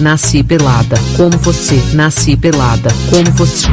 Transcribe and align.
nasci 0.00 0.44
pelada, 0.44 0.96
como 1.16 1.38
você, 1.38 1.76
nasci 1.94 2.36
pelada, 2.36 2.90
como 3.10 3.30
você. 3.36 3.66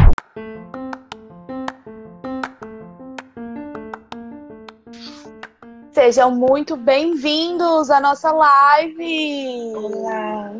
Sejam 5.91 6.31
muito 6.31 6.78
bem-vindos 6.78 7.89
à 7.89 7.99
nossa 7.99 8.31
live! 8.31 9.73
Olá! 9.75 10.51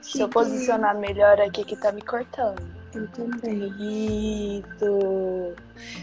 Deixa 0.00 0.22
eu 0.22 0.28
posicionar 0.28 0.96
melhor 0.96 1.40
aqui 1.40 1.64
que 1.64 1.76
tá 1.76 1.92
me 1.92 2.02
cortando. 2.02 2.62
Eu 2.94 3.06
também. 3.08 3.72
Isso! 3.78 5.54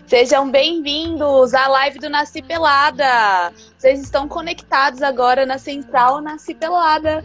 Sejam 0.08 0.50
bem-vindos 0.50 1.54
à 1.54 1.68
live 1.68 2.00
do 2.00 2.10
Nasci 2.10 2.42
Pelada! 2.42 3.52
Vocês 3.78 4.02
estão 4.02 4.28
conectados 4.28 5.02
agora 5.02 5.46
na 5.46 5.58
Central 5.58 6.22
Nasci 6.22 6.54
Pelada. 6.54 7.24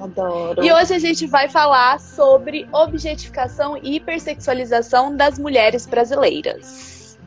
Adoro. 0.00 0.62
E 0.62 0.72
hoje 0.72 0.94
a 0.94 0.98
gente 0.98 1.26
vai 1.26 1.48
falar 1.48 1.98
sobre 2.00 2.68
objetificação 2.72 3.78
e 3.78 3.96
hipersexualização 3.96 5.16
das 5.16 5.38
mulheres 5.38 5.86
brasileiras. 5.86 7.18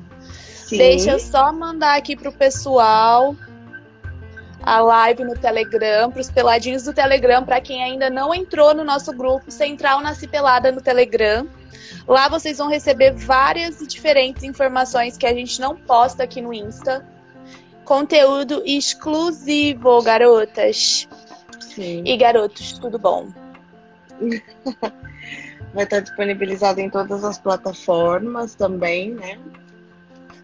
Sim. 0.65 0.77
Deixa 0.77 1.11
eu 1.11 1.19
só 1.19 1.51
mandar 1.51 1.97
aqui 1.97 2.15
pro 2.15 2.31
pessoal 2.31 3.35
a 4.61 4.81
live 4.81 5.23
no 5.23 5.33
Telegram, 5.35 6.11
para 6.11 6.21
os 6.21 6.29
peladinhos 6.29 6.83
do 6.83 6.93
Telegram, 6.93 7.43
para 7.43 7.59
quem 7.61 7.83
ainda 7.83 8.09
não 8.09 8.33
entrou 8.35 8.75
no 8.75 8.83
nosso 8.83 9.11
grupo 9.13 9.49
Central 9.49 10.01
Nasci 10.01 10.27
Pelada 10.27 10.71
no 10.71 10.81
Telegram. 10.81 11.47
Lá 12.07 12.27
vocês 12.27 12.57
vão 12.57 12.69
receber 12.69 13.13
várias 13.13 13.81
e 13.81 13.87
diferentes 13.87 14.43
informações 14.43 15.17
que 15.17 15.25
a 15.25 15.33
gente 15.33 15.59
não 15.59 15.75
posta 15.75 16.23
aqui 16.23 16.41
no 16.41 16.53
Insta. 16.53 17.07
Conteúdo 17.83 18.61
exclusivo, 18.65 20.01
garotas 20.03 21.07
Sim. 21.59 22.03
e 22.05 22.17
garotos, 22.17 22.73
tudo 22.79 22.97
bom? 22.97 23.27
Vai 25.73 25.83
estar 25.83 25.99
disponibilizado 25.99 26.79
em 26.79 26.89
todas 26.89 27.23
as 27.23 27.37
plataformas 27.37 28.55
também, 28.55 29.13
né? 29.13 29.37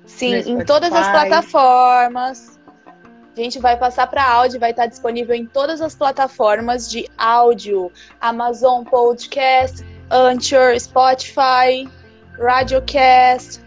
Sim, 0.06 0.36
em 0.36 0.64
todas 0.64 0.94
as 0.94 1.10
plataformas. 1.10 2.60
A 3.36 3.42
gente 3.42 3.60
vai 3.60 3.76
passar 3.76 4.08
para 4.08 4.24
áudio, 4.24 4.60
vai 4.60 4.70
estar 4.72 4.86
disponível 4.86 5.36
em 5.36 5.46
todas 5.46 5.82
as 5.82 5.94
plataformas 5.94 6.90
de 6.90 7.10
áudio: 7.18 7.92
Amazon 8.22 8.84
Podcast, 8.84 9.84
Anchor, 10.10 10.80
Spotify, 10.80 11.90
Radiocast, 12.40 13.60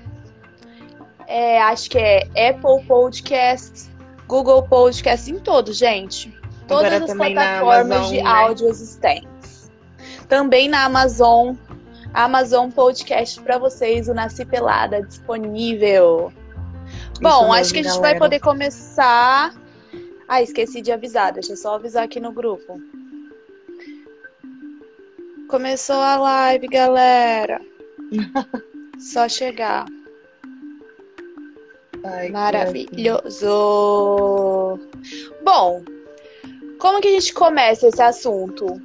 é, 1.28 1.60
acho 1.60 1.90
que 1.90 1.98
é 1.98 2.22
Apple 2.48 2.82
Podcast, 2.86 3.90
Google 4.26 4.62
Podcast, 4.62 5.30
em 5.30 5.38
todos, 5.38 5.76
gente. 5.76 6.37
Todas 6.68 6.92
Agora 6.92 7.04
as 7.06 7.14
plataformas 7.14 7.96
Amazon, 7.96 8.10
de 8.10 8.22
né? 8.22 8.28
áudio 8.30 8.68
existentes. 8.68 9.70
Também 10.28 10.68
na 10.68 10.84
Amazon, 10.84 11.54
Amazon 12.12 12.70
Podcast 12.70 13.40
para 13.40 13.56
vocês, 13.58 14.06
o 14.08 14.14
Nasci 14.14 14.44
Pelada, 14.44 15.02
disponível. 15.02 16.30
Bom, 17.20 17.40
mesmo, 17.40 17.54
acho 17.54 17.72
que 17.72 17.80
a 17.80 17.82
gente 17.82 17.92
vai 17.94 18.12
galera. 18.12 18.18
poder 18.20 18.40
começar. 18.40 19.54
Ah, 20.28 20.42
esqueci 20.42 20.82
de 20.82 20.92
avisar, 20.92 21.32
deixa 21.32 21.52
eu 21.52 21.56
só 21.56 21.74
avisar 21.76 22.04
aqui 22.04 22.20
no 22.20 22.32
grupo. 22.32 22.78
Começou 25.48 25.96
a 25.96 26.16
live, 26.18 26.68
galera. 26.68 27.58
Só 28.98 29.26
chegar. 29.28 29.86
Ai, 32.04 32.28
Maravilhoso. 32.28 33.48
Bom, 35.42 35.82
como 36.78 37.00
que 37.00 37.08
a 37.08 37.12
gente 37.12 37.32
começa 37.34 37.88
esse 37.88 38.00
assunto? 38.00 38.80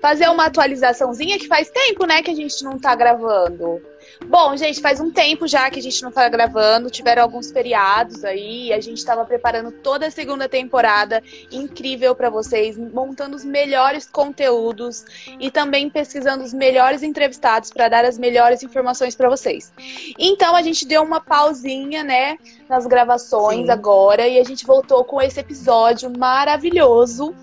Fazer 0.00 0.28
uma 0.28 0.46
atualizaçãozinha 0.46 1.38
que 1.38 1.46
faz 1.46 1.70
tempo, 1.70 2.04
né, 2.06 2.22
que 2.22 2.30
a 2.30 2.34
gente 2.34 2.62
não 2.62 2.78
tá 2.78 2.94
gravando. 2.94 3.80
Bom, 4.24 4.56
gente, 4.56 4.80
faz 4.80 4.98
um 4.98 5.10
tempo 5.10 5.46
já 5.46 5.70
que 5.70 5.78
a 5.78 5.82
gente 5.82 6.02
não 6.02 6.10
tá 6.10 6.28
gravando, 6.28 6.90
tiveram 6.90 7.22
alguns 7.22 7.50
feriados 7.50 8.24
aí, 8.24 8.72
a 8.72 8.80
gente 8.80 9.04
tava 9.04 9.24
preparando 9.24 9.70
toda 9.70 10.06
a 10.06 10.10
segunda 10.10 10.48
temporada 10.48 11.22
incrível 11.52 12.14
pra 12.14 12.30
vocês, 12.30 12.78
montando 12.78 13.36
os 13.36 13.44
melhores 13.44 14.06
conteúdos 14.06 15.04
e 15.38 15.50
também 15.50 15.90
pesquisando 15.90 16.42
os 16.42 16.54
melhores 16.54 17.02
entrevistados 17.02 17.70
pra 17.70 17.88
dar 17.88 18.04
as 18.04 18.18
melhores 18.18 18.62
informações 18.62 19.14
pra 19.14 19.28
vocês. 19.28 19.72
Então 20.18 20.56
a 20.56 20.62
gente 20.62 20.86
deu 20.86 21.02
uma 21.02 21.20
pausinha, 21.20 22.02
né, 22.02 22.38
nas 22.68 22.86
gravações 22.86 23.66
Sim. 23.66 23.70
agora 23.70 24.26
e 24.26 24.38
a 24.38 24.44
gente 24.44 24.64
voltou 24.64 25.04
com 25.04 25.20
esse 25.20 25.38
episódio 25.38 26.10
maravilhoso. 26.16 27.34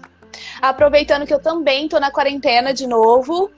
Aproveitando 0.61 1.27
que 1.27 1.33
eu 1.33 1.39
também 1.39 1.87
tô 1.87 1.99
na 1.99 2.11
quarentena 2.11 2.73
de 2.73 2.87
novo. 2.87 3.51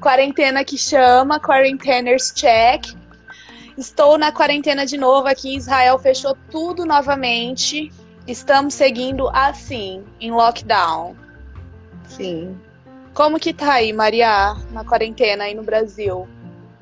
Quarentena 0.00 0.64
que 0.64 0.78
chama 0.78 1.38
Quarenteners 1.38 2.32
Check. 2.34 2.94
Estou 3.76 4.18
na 4.18 4.32
quarentena 4.32 4.84
de 4.86 4.96
novo 4.96 5.28
aqui. 5.28 5.54
Israel 5.56 5.98
fechou 5.98 6.36
tudo 6.50 6.84
novamente. 6.84 7.92
Estamos 8.26 8.74
seguindo 8.74 9.28
assim, 9.28 10.04
em 10.20 10.30
lockdown. 10.30 11.16
Sim. 12.06 12.58
Como 13.14 13.38
que 13.38 13.52
tá 13.52 13.74
aí, 13.74 13.92
Maria, 13.92 14.56
na 14.70 14.84
quarentena 14.84 15.44
aí 15.44 15.54
no 15.54 15.62
Brasil? 15.62 16.28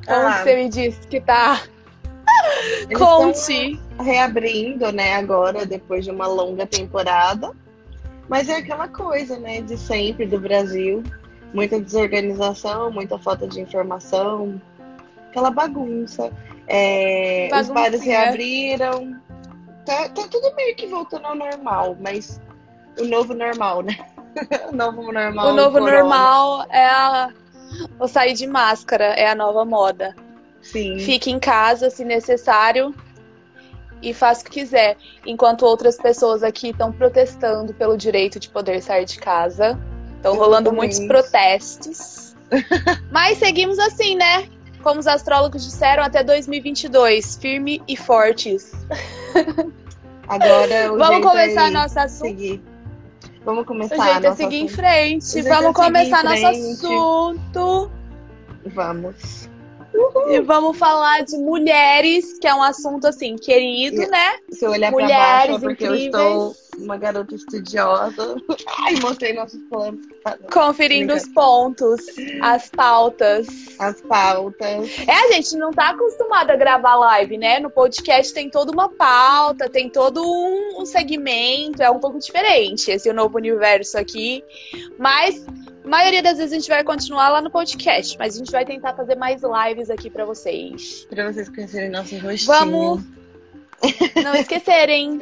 Como 0.06 0.20
Ah. 0.26 0.42
você 0.42 0.56
me 0.56 0.68
disse 0.68 1.06
que 1.06 1.20
tá? 1.20 1.62
Conte. 2.96 3.78
reabrindo, 3.98 4.92
né, 4.92 5.14
agora, 5.16 5.66
depois 5.66 6.04
de 6.04 6.10
uma 6.10 6.26
longa 6.26 6.66
temporada. 6.66 7.50
Mas 8.28 8.48
é 8.48 8.56
aquela 8.56 8.86
coisa, 8.86 9.38
né, 9.38 9.60
de 9.60 9.76
sempre 9.76 10.24
do 10.26 10.38
Brasil. 10.38 11.02
Muita 11.52 11.80
desorganização, 11.80 12.90
muita 12.90 13.18
falta 13.18 13.46
de 13.46 13.60
informação, 13.60 14.60
aquela 15.28 15.50
bagunça. 15.50 16.30
É, 16.66 17.46
os 17.46 17.68
bares 17.68 18.00
Baguncinha. 18.00 18.20
reabriram. 18.20 19.20
Tá, 19.86 20.08
tá 20.10 20.28
tudo 20.28 20.54
meio 20.54 20.76
que 20.76 20.86
voltando 20.86 21.26
ao 21.26 21.34
normal, 21.34 21.96
mas 21.98 22.40
o 22.98 23.04
novo 23.04 23.32
normal, 23.34 23.82
né? 23.82 23.96
o 24.70 24.76
novo 24.76 25.10
normal. 25.10 25.48
O 25.48 25.54
novo 25.54 25.78
corona. 25.78 25.92
normal 25.92 26.66
é 26.68 26.86
a... 26.86 27.30
o 27.98 28.06
sair 28.06 28.34
de 28.34 28.46
máscara, 28.46 29.06
é 29.14 29.30
a 29.30 29.34
nova 29.34 29.64
moda. 29.64 30.14
Sim. 30.60 30.98
Fique 30.98 31.30
em 31.30 31.38
casa 31.38 31.88
se 31.88 32.04
necessário 32.04 32.94
e 34.02 34.12
faça 34.12 34.42
o 34.42 34.44
que 34.44 34.60
quiser. 34.60 34.96
Enquanto 35.26 35.64
outras 35.64 35.96
pessoas 35.96 36.42
aqui 36.42 36.68
estão 36.68 36.92
protestando 36.92 37.72
pelo 37.72 37.96
direito 37.96 38.38
de 38.38 38.48
poder 38.48 38.82
sair 38.82 39.04
de 39.04 39.18
casa. 39.18 39.78
Estão 40.18 40.36
rolando 40.36 40.72
muitos 40.72 40.98
protestos. 41.00 42.36
Mas 43.10 43.38
seguimos 43.38 43.78
assim, 43.78 44.14
né? 44.16 44.48
Como 44.82 45.00
os 45.00 45.06
astrólogos 45.06 45.64
disseram, 45.64 46.02
até 46.04 46.22
2022. 46.22 47.36
Firme 47.40 47.82
e 47.88 47.96
fortes. 47.96 48.72
Agora 50.28 50.92
o 50.92 50.98
Vamos 50.98 51.08
jeito 51.16 51.28
começar 51.28 51.68
é 51.68 51.70
nosso 51.70 51.98
assunto. 51.98 52.28
seguir. 52.28 52.62
Vamos 53.44 53.62
O 53.62 53.66
começar 53.66 53.96
jeito 54.12 54.26
é 54.26 54.34
seguir 54.34 54.56
em 54.56 54.64
assunto. 54.66 54.76
frente. 54.76 55.24
O 55.24 55.30
jeito 55.32 55.48
Vamos 55.48 55.70
é 55.70 55.72
começar 55.72 56.20
em 56.20 56.24
nosso 56.24 56.40
frente. 56.42 56.72
assunto. 56.86 57.90
Vamos. 58.66 59.47
E 60.28 60.40
vamos 60.40 60.76
falar 60.78 61.24
de 61.24 61.36
mulheres, 61.38 62.38
que 62.38 62.46
é 62.46 62.54
um 62.54 62.62
assunto 62.62 63.06
assim, 63.06 63.36
querido, 63.36 64.06
né? 64.08 64.38
Se 64.50 64.64
eu 64.64 64.70
olhar 64.70 64.92
pra 64.92 65.02
Mulheres 65.02 65.50
baixo 65.50 65.54
é 65.54 65.58
porque 65.60 65.84
eu 65.84 65.94
incríveis. 65.94 66.06
estou 66.06 66.56
uma 66.78 66.96
garota 66.96 67.34
estudiosa. 67.34 68.36
Ai, 68.78 68.94
mostrei 69.00 69.32
nossos 69.32 69.60
planos. 69.64 70.00
Conferindo 70.52 71.14
os 71.14 71.26
pontos, 71.28 72.00
as 72.42 72.70
pautas. 72.70 73.46
As 73.78 74.00
pautas. 74.02 74.88
É, 75.06 75.12
a 75.12 75.32
gente 75.32 75.56
não 75.56 75.70
tá 75.70 75.90
acostumado 75.90 76.50
a 76.50 76.56
gravar 76.56 76.96
live, 76.96 77.36
né? 77.36 77.58
No 77.58 77.70
podcast 77.70 78.32
tem 78.32 78.48
toda 78.48 78.72
uma 78.72 78.88
pauta, 78.88 79.68
tem 79.68 79.88
todo 79.88 80.22
um, 80.22 80.82
um 80.82 80.86
segmento, 80.86 81.82
é 81.82 81.90
um 81.90 81.98
pouco 81.98 82.18
diferente 82.18 82.90
esse 82.90 83.12
novo 83.12 83.36
universo 83.36 83.98
aqui. 83.98 84.42
Mas 84.98 85.44
a 85.88 85.90
maioria 85.90 86.22
das 86.22 86.36
vezes 86.36 86.52
a 86.52 86.56
gente 86.56 86.68
vai 86.68 86.84
continuar 86.84 87.30
lá 87.30 87.40
no 87.40 87.50
podcast, 87.50 88.14
mas 88.18 88.34
a 88.34 88.38
gente 88.38 88.52
vai 88.52 88.62
tentar 88.62 88.92
fazer 88.92 89.14
mais 89.16 89.40
lives 89.42 89.88
aqui 89.88 90.10
pra 90.10 90.26
vocês. 90.26 91.06
Pra 91.08 91.32
vocês 91.32 91.48
conhecerem 91.48 91.88
nosso 91.88 92.14
rostinho. 92.18 92.46
Vamos 92.46 93.02
não 94.22 94.34
esquecerem. 94.34 95.18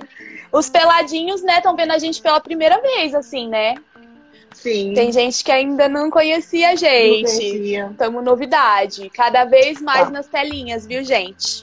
Os 0.51 0.69
peladinhos, 0.69 1.41
né, 1.45 1.59
estão 1.59 1.77
vendo 1.77 1.93
a 1.93 1.99
gente 1.99 2.21
pela 2.21 2.41
primeira 2.41 2.81
vez, 2.81 3.15
assim, 3.15 3.49
né? 3.49 3.77
Sim. 4.55 4.93
Tem 4.93 5.13
gente 5.13 5.45
que 5.45 5.53
ainda 5.53 5.89
não 5.89 6.11
conhecia 6.11 6.69
a 6.69 6.71
não 6.71 6.77
gente. 6.77 7.33
conhecia. 7.33 7.95
Tamo 7.97 8.21
novidade. 8.21 9.09
Cada 9.11 9.45
vez 9.45 9.81
mais 9.81 10.07
Tá. 10.07 10.11
nas 10.11 10.27
telinhas, 10.27 10.85
viu, 10.85 11.05
gente? 11.05 11.63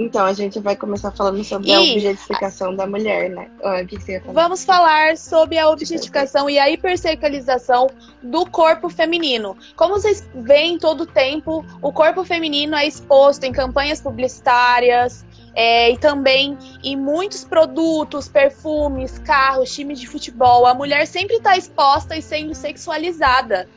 Então, 0.00 0.24
a 0.24 0.32
gente 0.32 0.58
vai 0.58 0.74
começar 0.74 1.10
falando 1.10 1.44
sobre 1.44 1.70
a 1.70 1.78
E- 1.82 1.92
objetificação 1.92 2.74
da 2.74 2.86
mulher, 2.86 3.28
né? 3.28 3.50
Ah, 3.62 3.82
o 3.82 3.86
que 3.86 3.96
que 3.98 4.02
você 4.02 4.12
ia 4.12 4.20
falar? 4.22 4.32
Vamos 4.32 4.64
falar 4.64 5.18
sobre 5.18 5.58
a 5.58 5.68
objetificação 5.68 6.48
e 6.48 6.58
a 6.58 6.70
hipersexualização 6.70 7.86
do 8.22 8.46
corpo 8.46 8.88
feminino. 8.88 9.54
Como 9.76 9.94
vocês 10.00 10.26
veem 10.34 10.78
todo 10.78 11.02
o 11.02 11.06
tempo, 11.06 11.62
o 11.82 11.92
corpo 11.92 12.24
feminino 12.24 12.74
é 12.76 12.86
exposto 12.86 13.44
em 13.44 13.52
campanhas 13.52 14.00
publicitárias 14.00 15.22
é, 15.54 15.90
e 15.90 15.98
também 15.98 16.56
em 16.82 16.96
muitos 16.96 17.44
produtos, 17.44 18.26
perfumes, 18.26 19.18
carros, 19.18 19.70
times 19.74 20.00
de 20.00 20.06
futebol. 20.06 20.64
A 20.66 20.72
mulher 20.72 21.06
sempre 21.06 21.36
está 21.36 21.58
exposta 21.58 22.16
e 22.16 22.22
sendo 22.22 22.54
sexualizada. 22.54 23.68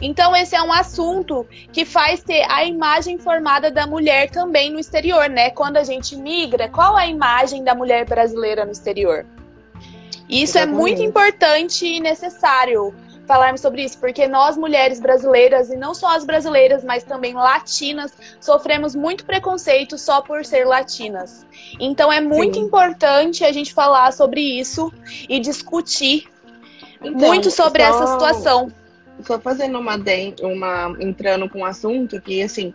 Então, 0.00 0.34
esse 0.34 0.56
é 0.56 0.62
um 0.62 0.72
assunto 0.72 1.46
que 1.72 1.84
faz 1.84 2.22
ter 2.22 2.44
a 2.50 2.64
imagem 2.64 3.18
formada 3.18 3.70
da 3.70 3.86
mulher 3.86 4.30
também 4.30 4.70
no 4.70 4.78
exterior, 4.78 5.28
né? 5.28 5.50
Quando 5.50 5.76
a 5.76 5.84
gente 5.84 6.16
migra, 6.16 6.68
qual 6.68 6.98
é 6.98 7.02
a 7.02 7.06
imagem 7.06 7.62
da 7.62 7.74
mulher 7.74 8.06
brasileira 8.06 8.64
no 8.64 8.72
exterior? 8.72 9.26
Isso 10.28 10.56
é 10.58 10.64
muito 10.64 11.02
importante 11.02 11.84
e 11.84 12.00
necessário 12.00 12.94
falarmos 13.30 13.60
sobre 13.60 13.84
isso, 13.84 13.96
porque 13.98 14.26
nós 14.26 14.56
mulheres 14.56 14.98
brasileiras, 14.98 15.70
e 15.70 15.76
não 15.76 15.94
só 15.94 16.16
as 16.16 16.24
brasileiras, 16.24 16.82
mas 16.82 17.04
também 17.04 17.32
latinas, 17.32 18.12
sofremos 18.40 18.96
muito 18.96 19.24
preconceito 19.24 19.96
só 19.96 20.20
por 20.20 20.44
ser 20.44 20.66
latinas. 20.66 21.46
Então 21.78 22.10
é 22.10 22.20
muito 22.20 22.56
Sim. 22.56 22.64
importante 22.64 23.44
a 23.44 23.52
gente 23.52 23.72
falar 23.72 24.12
sobre 24.12 24.40
isso 24.40 24.92
e 25.28 25.38
discutir 25.38 26.28
então, 27.00 27.28
muito 27.28 27.52
sobre 27.52 27.84
só, 27.84 27.88
essa 27.90 28.06
situação. 28.08 28.72
Só 29.22 29.40
fazendo 29.40 29.78
uma, 29.78 29.96
uma 30.42 30.96
entrando 31.00 31.48
com 31.48 31.60
um 31.60 31.64
assunto 31.64 32.20
que 32.20 32.42
assim, 32.42 32.74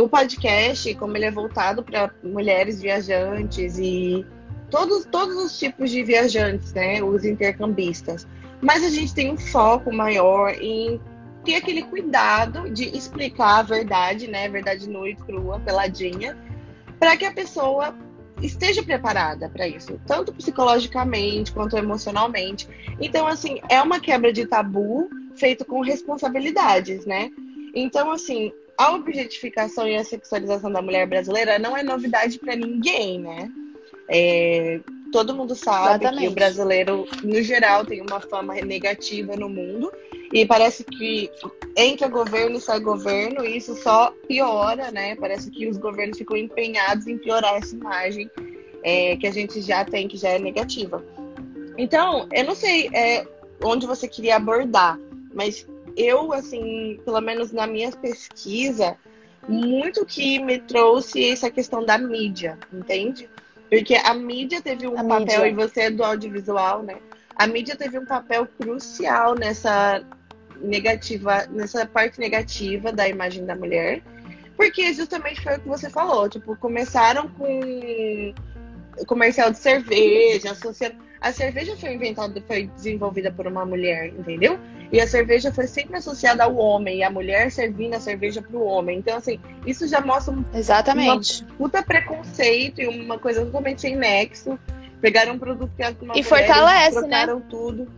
o 0.00 0.08
podcast, 0.08 0.94
como 0.94 1.16
ele 1.16 1.26
é 1.26 1.30
voltado 1.30 1.82
para 1.82 2.10
mulheres 2.22 2.80
viajantes 2.80 3.78
e 3.78 4.24
todos, 4.70 5.04
todos 5.04 5.36
os 5.36 5.58
tipos 5.58 5.90
de 5.90 6.02
viajantes, 6.02 6.72
né? 6.72 7.02
Os 7.02 7.24
intercambistas. 7.24 8.26
Mas 8.60 8.82
a 8.84 8.88
gente 8.88 9.14
tem 9.14 9.30
um 9.32 9.36
foco 9.36 9.92
maior 9.92 10.54
em 10.54 11.00
ter 11.44 11.56
aquele 11.56 11.82
cuidado 11.82 12.70
de 12.70 12.96
explicar 12.96 13.58
a 13.58 13.62
verdade, 13.62 14.28
né? 14.28 14.46
A 14.46 14.50
verdade 14.50 14.88
nua 14.88 15.10
e 15.10 15.14
crua, 15.14 15.60
peladinha, 15.60 16.38
para 16.98 17.16
que 17.16 17.24
a 17.24 17.32
pessoa 17.32 17.94
esteja 18.40 18.82
preparada 18.82 19.48
para 19.48 19.68
isso, 19.68 20.00
tanto 20.06 20.32
psicologicamente 20.32 21.52
quanto 21.52 21.76
emocionalmente. 21.76 22.68
Então, 23.00 23.26
assim, 23.26 23.60
é 23.68 23.80
uma 23.82 24.00
quebra 24.00 24.32
de 24.32 24.46
tabu 24.46 25.10
feito 25.36 25.64
com 25.64 25.80
responsabilidades, 25.80 27.04
né? 27.06 27.30
Então, 27.74 28.10
assim, 28.10 28.52
a 28.76 28.92
objetificação 28.92 29.86
e 29.88 29.96
a 29.96 30.04
sexualização 30.04 30.70
da 30.70 30.82
mulher 30.82 31.06
brasileira 31.06 31.58
não 31.58 31.76
é 31.76 31.82
novidade 31.82 32.38
para 32.38 32.56
ninguém, 32.56 33.20
né? 33.20 33.50
É, 34.08 34.80
todo 35.12 35.34
mundo 35.34 35.54
sabe 35.54 36.04
Exatamente. 36.04 36.22
que 36.22 36.28
o 36.28 36.34
brasileiro, 36.34 37.06
no 37.22 37.42
geral, 37.42 37.84
tem 37.84 38.00
uma 38.00 38.20
fama 38.20 38.54
negativa 38.54 39.36
no 39.36 39.48
mundo. 39.48 39.92
E 40.32 40.46
parece 40.46 40.82
que 40.82 41.30
entra 41.76 42.08
governo 42.08 42.56
e 42.56 42.60
sai 42.60 42.80
governo, 42.80 43.44
e 43.44 43.58
isso 43.58 43.76
só 43.76 44.12
piora, 44.26 44.90
né? 44.90 45.14
Parece 45.16 45.50
que 45.50 45.68
os 45.68 45.76
governos 45.76 46.16
ficam 46.16 46.36
empenhados 46.36 47.06
em 47.06 47.18
piorar 47.18 47.56
essa 47.56 47.74
imagem 47.74 48.30
é, 48.82 49.14
que 49.16 49.26
a 49.26 49.30
gente 49.30 49.60
já 49.60 49.84
tem, 49.84 50.08
que 50.08 50.16
já 50.16 50.30
é 50.30 50.38
negativa. 50.38 51.04
Então, 51.76 52.26
eu 52.32 52.44
não 52.44 52.54
sei 52.54 52.88
é, 52.94 53.26
onde 53.62 53.86
você 53.86 54.08
queria 54.08 54.36
abordar, 54.36 54.98
mas 55.32 55.66
eu, 55.96 56.32
assim, 56.32 57.00
pelo 57.04 57.20
menos 57.20 57.52
na 57.52 57.66
minha 57.66 57.90
pesquisa, 57.92 58.96
muito 59.48 60.04
que 60.06 60.38
me 60.38 60.58
trouxe 60.58 61.30
essa 61.30 61.50
questão 61.50 61.84
da 61.84 61.98
mídia, 61.98 62.58
entende? 62.72 63.28
Porque 63.68 63.94
a 63.94 64.14
mídia 64.14 64.60
teve 64.60 64.86
um 64.86 64.98
a 64.98 65.04
papel, 65.04 65.44
mídia. 65.44 65.48
e 65.48 65.52
você 65.52 65.80
é 65.82 65.90
do 65.90 66.04
audiovisual, 66.04 66.82
né? 66.82 66.96
A 67.34 67.46
mídia 67.46 67.74
teve 67.74 67.98
um 67.98 68.04
papel 68.04 68.46
crucial 68.60 69.34
nessa 69.34 70.04
negativa, 70.60 71.46
nessa 71.50 71.84
parte 71.86 72.20
negativa 72.20 72.92
da 72.92 73.08
imagem 73.08 73.44
da 73.44 73.56
mulher. 73.56 74.02
Porque 74.56 74.92
justamente 74.92 75.40
foi 75.40 75.56
o 75.56 75.60
que 75.60 75.68
você 75.68 75.88
falou, 75.88 76.28
tipo, 76.28 76.54
começaram 76.56 77.28
com 77.30 78.34
comercial 79.06 79.50
de 79.50 79.58
cerveja, 79.58 80.52
associando 80.52 80.96
a 81.22 81.32
cerveja 81.32 81.76
foi 81.76 81.94
inventada, 81.94 82.42
foi 82.46 82.66
desenvolvida 82.66 83.30
por 83.30 83.46
uma 83.46 83.64
mulher, 83.64 84.08
entendeu? 84.08 84.58
E 84.92 85.00
a 85.00 85.06
cerveja 85.06 85.50
foi 85.50 85.66
sempre 85.66 85.96
associada 85.96 86.44
ao 86.44 86.54
homem, 86.54 86.98
e 86.98 87.02
a 87.02 87.10
mulher 87.10 87.50
servindo 87.50 87.94
a 87.94 88.00
cerveja 88.00 88.42
para 88.42 88.54
o 88.54 88.62
homem. 88.62 88.98
Então, 88.98 89.16
assim, 89.16 89.40
isso 89.66 89.88
já 89.88 90.02
mostra 90.02 90.34
um 90.34 90.44
Exatamente. 90.52 91.42
uma 91.44 91.54
puta 91.54 91.82
preconceito 91.82 92.82
e 92.82 92.86
uma 92.86 93.18
coisa 93.18 93.42
totalmente 93.42 93.80
sem 93.80 93.96
nexo. 93.96 94.58
Pegaram 95.00 95.32
um 95.32 95.38
produto 95.38 95.72
que 95.74 95.82
era 95.82 95.96
uma 96.02 96.12
e 96.14 96.22
mulher, 96.22 96.24
fortalece, 96.24 96.98
e 96.98 97.00
trocaram 97.00 97.38
né? 97.38 97.44
tudo. 97.48 97.88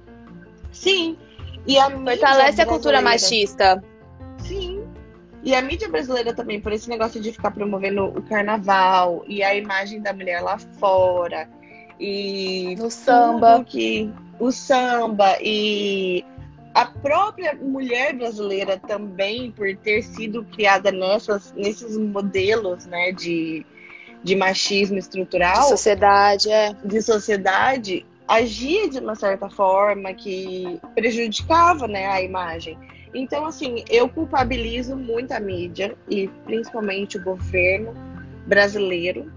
Sim. 0.70 1.18
E 1.66 1.76
a 1.78 1.90
fortalece 1.90 2.62
a 2.62 2.66
cultura 2.66 3.02
machista. 3.02 3.82
Sim. 4.38 4.84
E 5.42 5.52
a 5.54 5.60
mídia 5.60 5.88
brasileira 5.88 6.32
também, 6.32 6.60
por 6.60 6.72
esse 6.72 6.88
negócio 6.88 7.20
de 7.20 7.32
ficar 7.32 7.50
promovendo 7.50 8.04
o 8.04 8.22
carnaval 8.22 9.24
e 9.26 9.42
a 9.42 9.54
imagem 9.54 10.00
da 10.00 10.12
mulher 10.12 10.40
lá 10.40 10.58
fora 10.58 11.48
e 11.98 12.74
no 12.78 12.90
samba 12.90 13.64
que 13.64 14.10
o 14.38 14.50
samba 14.50 15.36
e 15.40 16.24
a 16.74 16.86
própria 16.86 17.54
mulher 17.54 18.14
brasileira 18.14 18.76
também 18.76 19.52
por 19.52 19.74
ter 19.76 20.02
sido 20.02 20.44
criada 20.44 20.90
nessas 20.90 21.52
nesses 21.52 21.96
modelos 21.96 22.84
né 22.86 23.12
de, 23.12 23.64
de 24.22 24.34
machismo 24.34 24.98
estrutural 24.98 25.62
de 25.62 25.68
sociedade 25.68 26.50
é. 26.50 26.74
de 26.84 27.00
sociedade 27.00 28.04
agia 28.26 28.90
de 28.90 28.98
uma 28.98 29.14
certa 29.14 29.48
forma 29.48 30.12
que 30.12 30.80
prejudicava 30.94 31.86
né 31.86 32.06
a 32.06 32.20
imagem. 32.20 32.76
Então 33.14 33.46
assim 33.46 33.84
eu 33.88 34.08
culpabilizo 34.08 34.96
muito 34.96 35.30
a 35.32 35.38
mídia 35.38 35.96
e 36.10 36.26
principalmente 36.44 37.18
o 37.18 37.22
governo 37.22 37.94
brasileiro 38.46 39.30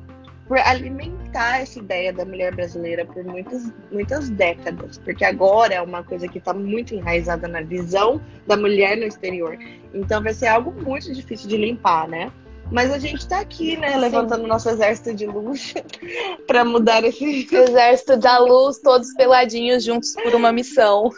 por 0.48 0.58
alimentar 0.58 1.62
essa 1.62 1.78
ideia 1.80 2.14
da 2.14 2.24
mulher 2.24 2.56
brasileira 2.56 3.06
por 3.06 3.24
muitas, 3.24 3.72
muitas 3.92 4.30
décadas, 4.30 4.98
porque 4.98 5.26
agora 5.26 5.76
é 5.76 5.82
uma 5.82 6.04
coisa 6.04 6.28
que 6.28 6.38
está 6.38 6.54
muito 6.54 6.96
enraizada 6.96 7.48
na 7.48 7.62
visão 7.62 8.22
da 8.46 8.56
mulher 8.56 8.96
no 8.98 9.04
exterior. 9.04 9.58
Então 9.94 10.24
vai 10.24 10.34
ser 10.34 10.48
algo 10.48 10.72
muito 10.72 11.14
difícil 11.14 11.50
de 11.50 11.58
limpar, 11.58 12.08
né? 12.08 12.32
Mas 12.72 12.92
a 12.92 13.00
gente 13.00 13.20
está 13.20 13.40
aqui, 13.40 13.78
né, 13.78 13.94
Sim. 13.94 14.00
levantando 14.00 14.46
nosso 14.48 14.70
exército 14.70 15.14
de 15.14 15.26
luz 15.26 15.74
para 16.48 16.66
mudar 16.66 17.04
esse 17.04 17.48
exército 17.52 18.18
da 18.18 18.40
luz, 18.40 18.80
todos 18.80 19.14
peladinhos 19.14 19.84
juntos 19.84 20.14
por 20.14 20.34
uma 20.34 20.52
missão. 20.52 21.10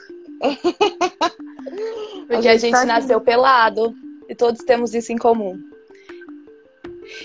Porque 2.28 2.48
a 2.48 2.56
gente, 2.56 2.56
a 2.56 2.58
gente 2.58 2.72
tá 2.72 2.86
nasceu 2.86 3.18
aqui... 3.18 3.26
pelado 3.26 3.94
e 4.28 4.36
todos 4.36 4.64
temos 4.64 4.94
isso 4.94 5.12
em 5.12 5.18
comum. 5.18 5.69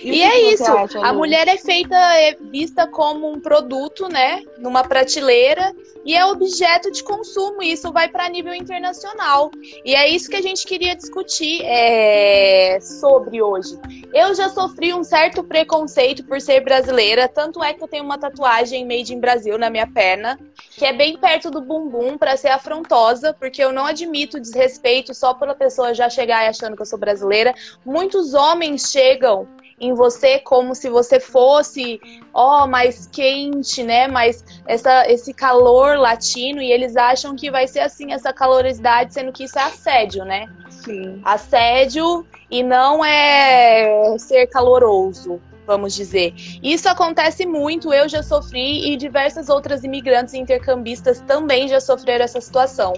E, 0.02 0.10
e 0.10 0.22
é 0.22 0.52
isso. 0.52 0.70
Acha, 0.70 1.00
a 1.00 1.12
mulher 1.12 1.46
é 1.48 1.56
feita, 1.56 1.96
é 1.96 2.36
vista 2.40 2.86
como 2.86 3.30
um 3.30 3.40
produto, 3.40 4.08
né? 4.08 4.42
Numa 4.58 4.82
prateleira 4.84 5.74
e 6.04 6.14
é 6.14 6.24
objeto 6.26 6.90
de 6.90 7.02
consumo. 7.02 7.62
E 7.62 7.72
isso 7.72 7.92
vai 7.92 8.08
para 8.08 8.28
nível 8.28 8.54
internacional. 8.54 9.50
E 9.84 9.94
é 9.94 10.08
isso 10.08 10.30
que 10.30 10.36
a 10.36 10.42
gente 10.42 10.66
queria 10.66 10.94
discutir 10.94 11.62
é, 11.64 12.78
sobre 12.80 13.42
hoje. 13.42 13.78
Eu 14.12 14.34
já 14.34 14.48
sofri 14.48 14.92
um 14.92 15.04
certo 15.04 15.42
preconceito 15.42 16.24
por 16.24 16.40
ser 16.40 16.60
brasileira. 16.60 17.28
Tanto 17.28 17.62
é 17.62 17.72
que 17.72 17.82
eu 17.82 17.88
tenho 17.88 18.04
uma 18.04 18.18
tatuagem 18.18 18.86
made 18.86 19.14
in 19.14 19.20
Brasil 19.20 19.58
na 19.58 19.70
minha 19.70 19.86
perna, 19.86 20.38
que 20.70 20.84
é 20.84 20.92
bem 20.92 21.16
perto 21.18 21.50
do 21.50 21.60
bumbum 21.60 22.18
para 22.18 22.36
ser 22.36 22.48
afrontosa, 22.48 23.32
porque 23.32 23.62
eu 23.62 23.72
não 23.72 23.86
admito 23.86 24.40
desrespeito 24.40 25.14
só 25.14 25.34
pela 25.34 25.54
pessoa 25.54 25.94
já 25.94 26.08
chegar 26.08 26.48
achando 26.48 26.76
que 26.76 26.82
eu 26.82 26.86
sou 26.86 26.98
brasileira. 26.98 27.54
Muitos 27.84 28.34
homens 28.34 28.90
chegam 28.90 29.48
em 29.80 29.92
você 29.94 30.38
como 30.38 30.74
se 30.74 30.88
você 30.88 31.18
fosse, 31.18 32.00
ó, 32.32 32.64
oh, 32.64 32.66
mais 32.66 33.06
quente, 33.06 33.82
né? 33.82 34.06
Mais 34.06 34.44
essa, 34.66 35.08
esse 35.10 35.32
calor 35.34 35.98
latino 35.98 36.62
e 36.62 36.70
eles 36.70 36.96
acham 36.96 37.34
que 37.34 37.50
vai 37.50 37.66
ser 37.66 37.80
assim 37.80 38.12
essa 38.12 38.32
calorosidade, 38.32 39.14
sendo 39.14 39.32
que 39.32 39.44
isso 39.44 39.58
é 39.58 39.62
assédio, 39.62 40.24
né? 40.24 40.46
Sim. 40.70 41.20
Assédio 41.24 42.26
e 42.50 42.62
não 42.62 43.04
é 43.04 44.16
ser 44.18 44.46
caloroso 44.46 45.40
vamos 45.66 45.94
dizer. 45.94 46.34
Isso 46.62 46.88
acontece 46.88 47.46
muito, 47.46 47.92
eu 47.92 48.06
já 48.06 48.22
sofri 48.22 48.92
e 48.92 48.96
diversas 48.96 49.48
outras 49.48 49.82
imigrantes 49.82 50.34
e 50.34 50.38
intercambistas 50.38 51.20
também 51.22 51.68
já 51.68 51.80
sofreram 51.80 52.24
essa 52.24 52.40
situação. 52.40 52.92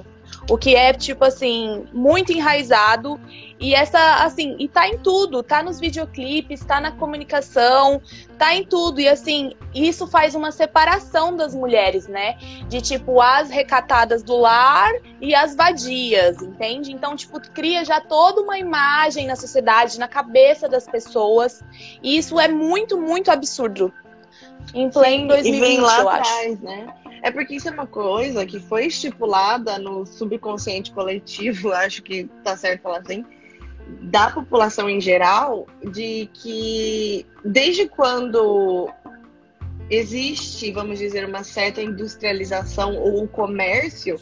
O 0.49 0.57
que 0.57 0.77
é, 0.77 0.93
tipo 0.93 1.25
assim, 1.25 1.87
muito 1.93 2.33
enraizado. 2.33 3.21
E 3.59 3.75
essa, 3.75 4.23
assim, 4.23 4.55
e 4.59 4.69
tá 4.69 4.87
em 4.87 4.99
tudo, 4.99 5.43
tá 5.43 5.63
nos 5.63 5.81
videoclipes, 5.81 6.65
tá 6.65 6.81
na 6.81 6.93
comunicação, 6.93 8.01
tá 8.39 8.55
em 8.55 8.65
tudo. 8.65 9.01
E 9.01 9.09
assim, 9.09 9.55
isso 9.75 10.07
faz 10.07 10.35
uma 10.35 10.53
separação 10.53 11.35
das 11.35 11.55
mulheres, 11.55 12.07
né? 12.07 12.37
De 12.69 12.81
tipo, 12.81 13.21
as 13.21 13.51
recatadas 13.51 14.23
do 14.23 14.37
lar 14.37 14.93
e 15.21 15.35
as 15.35 15.57
vadias, 15.57 16.41
entende? 16.41 16.93
Então, 16.93 17.17
tipo, 17.17 17.41
cria 17.51 17.85
já 17.85 18.01
toda 18.01 18.41
uma 18.41 18.59
imagem 18.59 19.27
na 19.27 19.35
sociedade, 19.35 19.99
na 19.99 20.07
cabeça 20.07 20.69
das 20.69 20.87
pessoas. 20.87 21.65
E 22.03 22.17
isso 22.17 22.39
é 22.39 22.47
muito, 22.47 23.01
muito 23.01 23.31
absurdo. 23.31 23.93
Em 24.75 24.91
pleno 24.91 25.29
2020, 25.29 25.57
e 25.57 25.61
vem 25.61 25.81
lá 25.81 26.01
eu 26.01 26.09
atrás, 26.09 26.53
acho. 26.53 26.63
né? 26.63 26.95
É 27.23 27.31
porque 27.31 27.57
isso 27.57 27.69
é 27.69 27.73
uma 27.73 27.87
coisa 27.87 28.45
que 28.47 28.61
foi 28.61 28.87
estipulada 28.87 29.79
no 29.79 30.07
subconsciente 30.07 30.93
coletivo, 30.93 31.73
acho 31.75 32.03
que 32.03 32.25
tá 32.45 32.57
certo 32.57 32.83
falar 32.83 32.99
assim, 32.99 33.25
da 34.03 34.31
população 34.31 34.89
em 34.89 35.01
geral, 35.01 35.67
de 35.93 36.29
que 36.35 37.27
desde 37.45 37.89
quando 37.89 38.91
existe, 39.89 40.73
vamos 40.73 40.99
dizer, 40.99 41.25
uma 41.25 41.45
certa 41.45 41.81
industrialização 41.81 42.97
ou 42.97 43.27
comércio, 43.29 44.19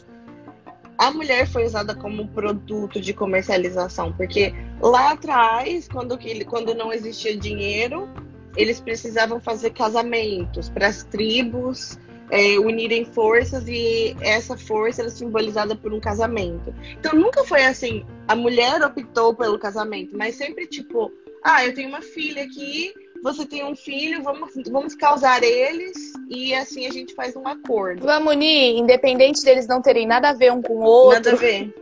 a, 0.97 1.07
a 1.07 1.11
mulher 1.11 1.47
foi 1.47 1.65
usada 1.65 1.95
como 1.95 2.27
produto 2.27 3.01
de 3.01 3.13
comercialização, 3.13 4.13
porque 4.13 4.53
lá 4.79 5.11
atrás, 5.11 5.87
quando, 5.87 6.17
quando 6.45 6.75
não 6.75 6.93
existia 6.93 7.35
dinheiro, 7.35 8.07
eles 8.55 8.79
precisavam 8.79 9.39
fazer 9.39 9.71
casamentos 9.71 10.69
para 10.69 10.87
as 10.87 11.03
tribos 11.03 11.97
é, 12.31 12.57
unirem 12.59 13.05
forças 13.05 13.67
e 13.67 14.15
essa 14.21 14.57
força 14.57 15.01
era 15.01 15.09
simbolizada 15.09 15.75
por 15.75 15.93
um 15.93 15.99
casamento. 15.99 16.73
Então 16.99 17.13
nunca 17.13 17.43
foi 17.43 17.63
assim, 17.65 18.05
a 18.27 18.35
mulher 18.35 18.81
optou 18.83 19.33
pelo 19.33 19.59
casamento, 19.59 20.17
mas 20.17 20.35
sempre 20.35 20.65
tipo, 20.67 21.11
ah, 21.43 21.65
eu 21.65 21.73
tenho 21.73 21.89
uma 21.89 22.01
filha 22.01 22.43
aqui, 22.43 22.93
você 23.23 23.45
tem 23.45 23.63
um 23.63 23.75
filho, 23.75 24.21
vamos, 24.23 24.51
vamos 24.69 24.95
causar 24.95 25.43
eles 25.43 25.95
e 26.29 26.53
assim 26.53 26.85
a 26.87 26.91
gente 26.91 27.13
faz 27.13 27.35
um 27.35 27.47
acordo. 27.47 28.03
Vamos 28.05 28.33
unir, 28.33 28.77
independente 28.77 29.43
deles 29.43 29.67
não 29.67 29.81
terem 29.81 30.05
nada 30.07 30.29
a 30.29 30.33
ver 30.33 30.51
um 30.51 30.61
com 30.61 30.73
o 30.73 30.83
outro. 30.83 31.15
Nada 31.15 31.31
a 31.33 31.35
ver. 31.35 31.73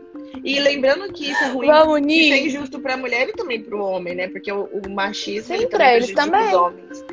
E 0.42 0.58
lembrando 0.60 1.12
que 1.12 1.30
isso 1.30 1.44
é 1.44 1.48
ruim, 1.48 1.66
Vamos 1.68 1.94
unir. 1.94 2.24
isso 2.24 2.34
é 2.34 2.46
injusto 2.46 2.80
para 2.80 2.94
a 2.94 2.96
mulher 2.96 3.28
e 3.28 3.32
também 3.32 3.62
para 3.62 3.76
o 3.76 3.80
homem, 3.80 4.14
né? 4.14 4.28
Porque 4.28 4.50
o, 4.50 4.64
o 4.64 4.90
machismo 4.90 5.48
Sim, 5.48 5.54
ele 5.54 5.66
pra 5.68 5.94
eles 5.96 6.12
também. 6.12 6.48
os 6.48 6.54
homens. 6.54 7.04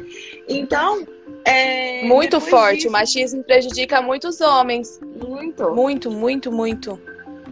Então, 0.47 1.05
é, 1.45 2.03
Muito 2.05 2.39
forte. 2.39 2.75
disso- 2.77 2.89
O 2.89 2.91
machismo 2.91 3.43
prejudica 3.43 4.01
muitos 4.01 4.39
homens. 4.41 5.00
Muito. 5.01 5.69
Muito, 5.71 6.12
muito, 6.12 6.51
muito. 6.51 7.00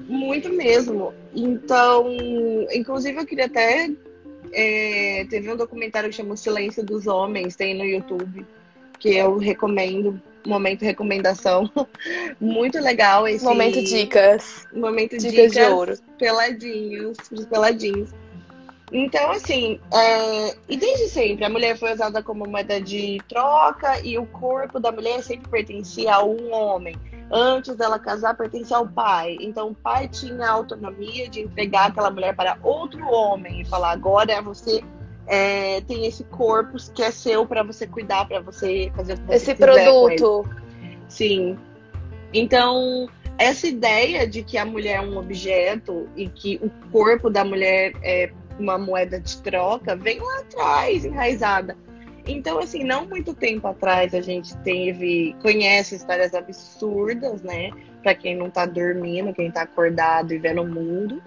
Muito 0.07 0.49
mesmo. 0.49 1.13
Então, 1.35 2.07
inclusive 2.73 3.19
eu 3.19 3.25
queria 3.25 3.45
até. 3.45 3.89
é, 4.51 5.27
teve 5.29 5.51
um 5.51 5.55
documentário 5.55 6.09
que 6.09 6.15
chama 6.15 6.33
O 6.33 6.37
Silêncio 6.37 6.83
dos 6.83 7.05
Homens, 7.05 7.55
tem 7.55 7.77
no 7.77 7.85
YouTube, 7.85 8.45
que 8.99 9.15
eu 9.15 9.37
recomendo. 9.37 10.19
Momento 10.47 10.81
recomendação. 10.83 11.69
Muito 12.39 12.79
legal 12.79 13.27
esse. 13.27 13.43
Momento 13.43 13.83
dicas. 13.83 14.65
Momento 14.73 15.17
Dicas 15.17 15.51
de 15.51 15.61
ouro. 15.61 15.93
peladinhos, 16.17 17.17
peladinhos. 17.49 18.09
Então, 18.91 19.31
assim, 19.31 19.79
é, 19.93 20.55
e 20.67 20.75
desde 20.75 21.09
sempre 21.09 21.45
a 21.45 21.49
mulher 21.49 21.77
foi 21.77 21.93
usada 21.93 22.23
como 22.23 22.47
moeda 22.47 22.81
de 22.81 23.19
troca 23.27 23.99
e 24.03 24.17
o 24.17 24.25
corpo 24.25 24.79
da 24.79 24.91
mulher 24.91 25.21
sempre 25.21 25.49
pertencia 25.49 26.15
a 26.15 26.23
um 26.23 26.51
homem. 26.51 26.95
Antes 27.31 27.75
dela 27.75 27.99
casar, 27.99 28.35
pertencia 28.35 28.77
ao 28.77 28.87
pai. 28.87 29.37
Então, 29.39 29.69
o 29.69 29.75
pai 29.75 30.07
tinha 30.07 30.47
a 30.47 30.51
autonomia 30.51 31.29
de 31.29 31.41
entregar 31.41 31.89
aquela 31.89 32.09
mulher 32.09 32.35
para 32.35 32.57
outro 32.63 33.05
homem 33.05 33.61
e 33.61 33.65
falar: 33.65 33.91
agora 33.91 34.41
você 34.41 34.83
é, 35.27 35.81
tem 35.81 36.07
esse 36.07 36.23
corpo 36.23 36.75
que 36.93 37.03
é 37.03 37.11
seu 37.11 37.45
para 37.45 37.61
você 37.61 37.85
cuidar, 37.85 38.27
para 38.27 38.39
você 38.39 38.91
fazer 38.95 39.13
o 39.13 39.17
que 39.17 39.23
você 39.27 39.35
Esse 39.35 39.55
produto. 39.55 40.49
Sim. 41.07 41.55
Então, 42.33 43.07
essa 43.37 43.67
ideia 43.67 44.27
de 44.27 44.43
que 44.43 44.57
a 44.57 44.65
mulher 44.65 44.97
é 44.97 45.01
um 45.01 45.17
objeto 45.17 46.09
e 46.15 46.27
que 46.27 46.59
o 46.63 46.69
corpo 46.91 47.29
da 47.29 47.45
mulher 47.45 47.93
é 48.01 48.31
uma 48.59 48.77
moeda 48.77 49.19
de 49.19 49.37
troca 49.41 49.95
vem 49.95 50.19
lá 50.19 50.39
atrás, 50.39 51.05
enraizada. 51.05 51.77
Então, 52.27 52.59
assim, 52.59 52.83
não 52.83 53.07
muito 53.07 53.33
tempo 53.33 53.67
atrás 53.67 54.13
a 54.13 54.21
gente 54.21 54.55
teve, 54.57 55.35
conhece 55.41 55.95
histórias 55.95 56.33
absurdas, 56.33 57.41
né? 57.41 57.71
Pra 58.03 58.13
quem 58.13 58.35
não 58.35 58.49
tá 58.49 58.65
dormindo, 58.65 59.33
quem 59.33 59.49
tá 59.49 59.63
acordado 59.63 60.33
e 60.33 60.37
vendo 60.37 60.61
o 60.61 60.67
mundo. 60.67 61.21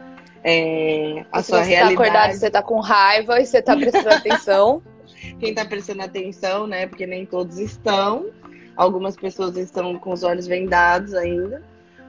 É, 0.45 1.25
a 1.33 1.43
sua 1.43 1.63
você 1.63 1.71
realidade. 1.71 1.97
tá 1.97 2.03
acordado, 2.03 2.33
você 2.35 2.51
tá 2.51 2.63
com 2.63 2.81
raiva 2.81 3.41
e 3.41 3.47
você 3.47 3.63
tá 3.63 3.77
prestando 3.77 4.11
atenção. 4.15 4.83
quem 5.39 5.55
tá 5.55 5.65
prestando 5.65 6.03
atenção, 6.03 6.67
né? 6.67 6.87
Porque 6.87 7.07
nem 7.07 7.27
todos 7.27 7.59
estão. 7.59 8.27
Algumas 8.77 9.17
pessoas 9.17 9.57
estão 9.57 9.99
com 9.99 10.13
os 10.13 10.23
olhos 10.23 10.47
vendados 10.47 11.15
ainda. 11.15 11.63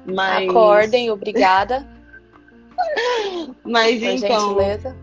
Mas, 0.06 0.50
Acordem, 0.50 1.10
obrigada. 1.10 1.88
mas 3.64 4.00
Por 4.00 4.08
então, 4.08 4.50
gentileza. 4.50 4.96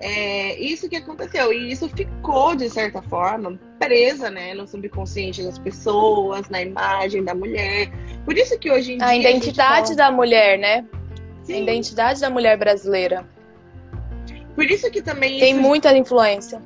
É 0.00 0.58
isso 0.60 0.88
que 0.88 0.96
aconteceu. 0.96 1.52
E 1.52 1.70
isso 1.70 1.88
ficou, 1.88 2.54
de 2.54 2.68
certa 2.70 3.02
forma, 3.02 3.58
presa, 3.78 4.30
né? 4.30 4.54
No 4.54 4.66
subconsciente 4.66 5.42
das 5.42 5.58
pessoas, 5.58 6.48
na 6.48 6.62
imagem 6.62 7.24
da 7.24 7.34
mulher. 7.34 7.90
Por 8.24 8.36
isso 8.36 8.58
que 8.58 8.70
hoje 8.70 8.94
em 8.94 8.98
dia. 8.98 9.06
A 9.06 9.16
identidade 9.16 9.88
gente 9.88 9.96
da 9.96 10.10
mulher, 10.10 10.58
né? 10.58 10.84
fala- 10.90 11.18
A 11.40 11.44
Sim, 11.44 11.62
identidade 11.62 12.20
da 12.20 12.28
mulher 12.28 12.58
brasileira. 12.58 13.26
Por 14.54 14.64
isso 14.70 14.90
que 14.90 15.00
também. 15.00 15.38
Tem 15.38 15.52
isso- 15.52 15.60
muita 15.62 15.96
influência. 15.96 16.60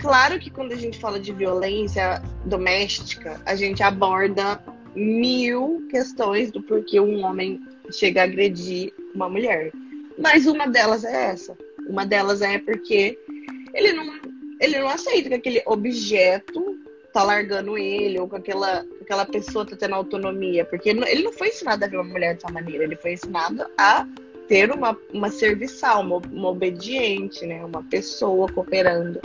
Claro 0.00 0.38
que 0.38 0.50
quando 0.50 0.72
a 0.72 0.76
gente 0.76 0.98
fala 0.98 1.18
de 1.18 1.32
violência 1.32 2.22
doméstica, 2.44 3.40
a 3.44 3.54
gente 3.56 3.82
aborda 3.82 4.60
mil 4.94 5.86
questões 5.90 6.50
do 6.50 6.62
porquê 6.62 6.98
um 7.00 7.24
homem 7.24 7.60
chega 7.92 8.20
a 8.22 8.24
agredir 8.24 8.92
uma 9.14 9.28
mulher. 9.28 9.72
Mas 10.18 10.46
uma 10.46 10.66
delas 10.66 11.04
é 11.04 11.30
essa. 11.30 11.56
Uma 11.88 12.04
delas 12.06 12.42
é 12.42 12.58
porque 12.58 13.18
ele 13.74 13.92
não, 13.92 14.20
ele 14.60 14.78
não 14.78 14.88
aceita 14.88 15.28
que 15.30 15.34
aquele 15.34 15.62
objeto 15.66 16.78
tá 17.12 17.22
largando 17.22 17.76
ele, 17.78 18.18
ou 18.20 18.28
que 18.28 18.36
aquela, 18.36 18.84
aquela 19.00 19.24
pessoa 19.24 19.64
tá 19.64 19.74
tendo 19.74 19.94
autonomia. 19.94 20.64
Porque 20.64 20.90
ele 20.90 21.00
não- 21.00 21.08
ele 21.08 21.22
não 21.22 21.32
foi 21.32 21.48
ensinado 21.48 21.84
a 21.84 21.88
ver 21.88 21.96
uma 21.96 22.04
mulher 22.12 22.34
dessa 22.34 22.50
maneira, 22.50 22.84
ele 22.84 22.96
foi 22.96 23.12
ensinado 23.14 23.64
a 23.78 24.06
ter 24.46 24.70
uma, 24.70 24.96
uma 25.12 25.30
serviçal, 25.30 26.02
uma, 26.02 26.18
uma 26.30 26.48
obediente, 26.50 27.44
né? 27.46 27.64
Uma 27.64 27.82
pessoa 27.82 28.46
cooperando. 28.52 29.20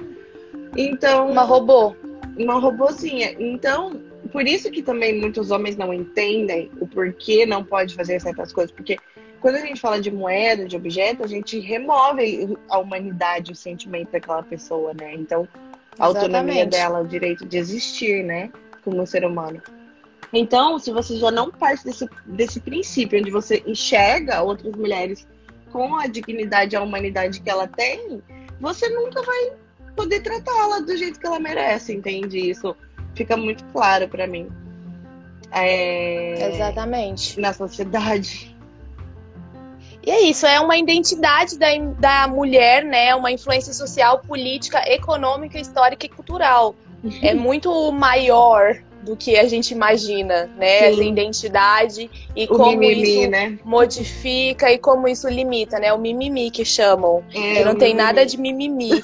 Então, 0.75 1.29
Uma 1.29 1.43
robô. 1.43 1.95
uma 2.37 2.55
robozinha. 2.59 3.35
Então, 3.39 4.01
por 4.31 4.47
isso 4.47 4.71
que 4.71 4.81
também 4.81 5.19
muitos 5.19 5.51
homens 5.51 5.75
não 5.77 5.93
entendem 5.93 6.71
o 6.79 6.87
porquê 6.87 7.45
não 7.45 7.63
pode 7.63 7.95
fazer 7.95 8.19
certas 8.19 8.51
coisas. 8.51 8.71
Porque 8.71 8.97
quando 9.43 9.57
a 9.57 9.59
gente 9.59 9.81
fala 9.81 9.99
de 9.99 10.09
moeda, 10.09 10.65
de 10.65 10.77
objeto, 10.77 11.21
a 11.21 11.27
gente 11.27 11.59
remove 11.59 12.57
a 12.69 12.77
humanidade, 12.77 13.51
o 13.51 13.55
sentimento 13.55 14.09
daquela 14.09 14.41
pessoa, 14.41 14.93
né? 14.93 15.13
Então, 15.15 15.45
a 15.99 16.05
autonomia 16.05 16.61
Exatamente. 16.61 16.69
dela, 16.69 17.01
o 17.01 17.05
direito 17.05 17.45
de 17.45 17.57
existir, 17.57 18.23
né? 18.23 18.49
Como 18.85 19.05
ser 19.05 19.25
humano. 19.25 19.61
Então, 20.31 20.79
se 20.79 20.93
você 20.93 21.17
já 21.17 21.29
não 21.29 21.51
parte 21.51 21.83
desse, 21.83 22.07
desse 22.25 22.61
princípio, 22.61 23.19
onde 23.19 23.29
você 23.31 23.61
enxerga 23.67 24.41
outras 24.41 24.73
mulheres 24.77 25.27
com 25.73 25.93
a 25.97 26.07
dignidade 26.07 26.73
e 26.73 26.77
a 26.77 26.81
humanidade 26.81 27.41
que 27.41 27.49
ela 27.49 27.67
tem, 27.67 28.23
você 28.61 28.87
nunca 28.87 29.21
vai 29.23 29.51
poder 29.93 30.21
tratá-la 30.21 30.79
do 30.79 30.95
jeito 30.95 31.19
que 31.19 31.27
ela 31.27 31.37
merece, 31.37 31.93
entende? 31.93 32.39
Isso 32.39 32.73
fica 33.13 33.35
muito 33.35 33.65
claro 33.73 34.07
pra 34.07 34.25
mim. 34.25 34.47
É, 35.51 36.53
Exatamente. 36.55 37.37
Na 37.41 37.51
sociedade. 37.51 38.52
E 40.05 40.11
é 40.11 40.21
isso, 40.23 40.45
é 40.45 40.59
uma 40.59 40.75
identidade 40.77 41.57
da, 41.57 41.67
da 41.99 42.27
mulher, 42.27 42.83
né? 42.83 43.15
Uma 43.15 43.31
influência 43.31 43.71
social, 43.73 44.19
política, 44.19 44.81
econômica, 44.91 45.57
histórica 45.57 46.05
e 46.05 46.09
cultural. 46.09 46.75
É 47.21 47.33
muito 47.35 47.89
maior 47.91 48.75
do 49.01 49.15
que 49.17 49.37
a 49.37 49.47
gente 49.47 49.71
imagina, 49.73 50.45
né? 50.57 50.79
Sim. 50.79 50.85
Essa 50.85 51.03
identidade 51.03 52.11
e 52.35 52.43
O 52.45 52.47
como 52.49 52.71
mimimi, 52.77 53.01
isso 53.21 53.29
né? 53.29 53.57
modifica 53.63 54.71
e 54.71 54.77
como 54.77 55.07
isso 55.07 55.27
limita, 55.29 55.79
né? 55.79 55.93
O 55.93 55.97
mimimi 55.97 56.51
que 56.51 56.65
chamam. 56.65 57.23
É, 57.33 57.55
que 57.55 57.63
não 57.65 57.75
tem 57.75 57.89
mimimi. 57.89 57.93
nada 57.93 58.25
de 58.25 58.37
mimimi. 58.37 58.91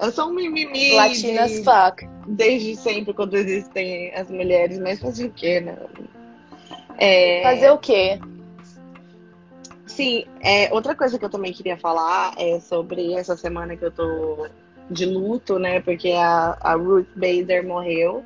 Eu 0.00 0.10
sou 0.12 0.28
um 0.28 0.32
mimimi 0.34 0.94
Latinas 0.94 1.50
de- 1.52 1.62
fuck. 1.62 2.08
desde 2.26 2.74
sempre, 2.74 3.12
quando 3.12 3.34
existem 3.36 4.12
as 4.14 4.30
mulheres, 4.30 4.78
mas 4.78 4.98
fazer 4.98 5.26
o 5.26 5.30
quê, 5.30 5.60
né? 5.60 5.76
É, 6.98 7.42
Fazer 7.42 7.70
o 7.70 7.78
quê? 7.78 8.18
Sim, 10.00 10.24
é, 10.40 10.72
outra 10.72 10.94
coisa 10.94 11.18
que 11.18 11.24
eu 11.26 11.28
também 11.28 11.52
queria 11.52 11.76
falar 11.76 12.32
é 12.38 12.58
sobre 12.58 13.12
essa 13.12 13.36
semana 13.36 13.76
que 13.76 13.84
eu 13.84 13.90
tô 13.90 14.48
de 14.90 15.04
luto, 15.04 15.58
né? 15.58 15.80
Porque 15.82 16.12
a, 16.12 16.56
a 16.58 16.72
Ruth 16.74 17.08
Bader 17.14 17.66
morreu. 17.66 18.24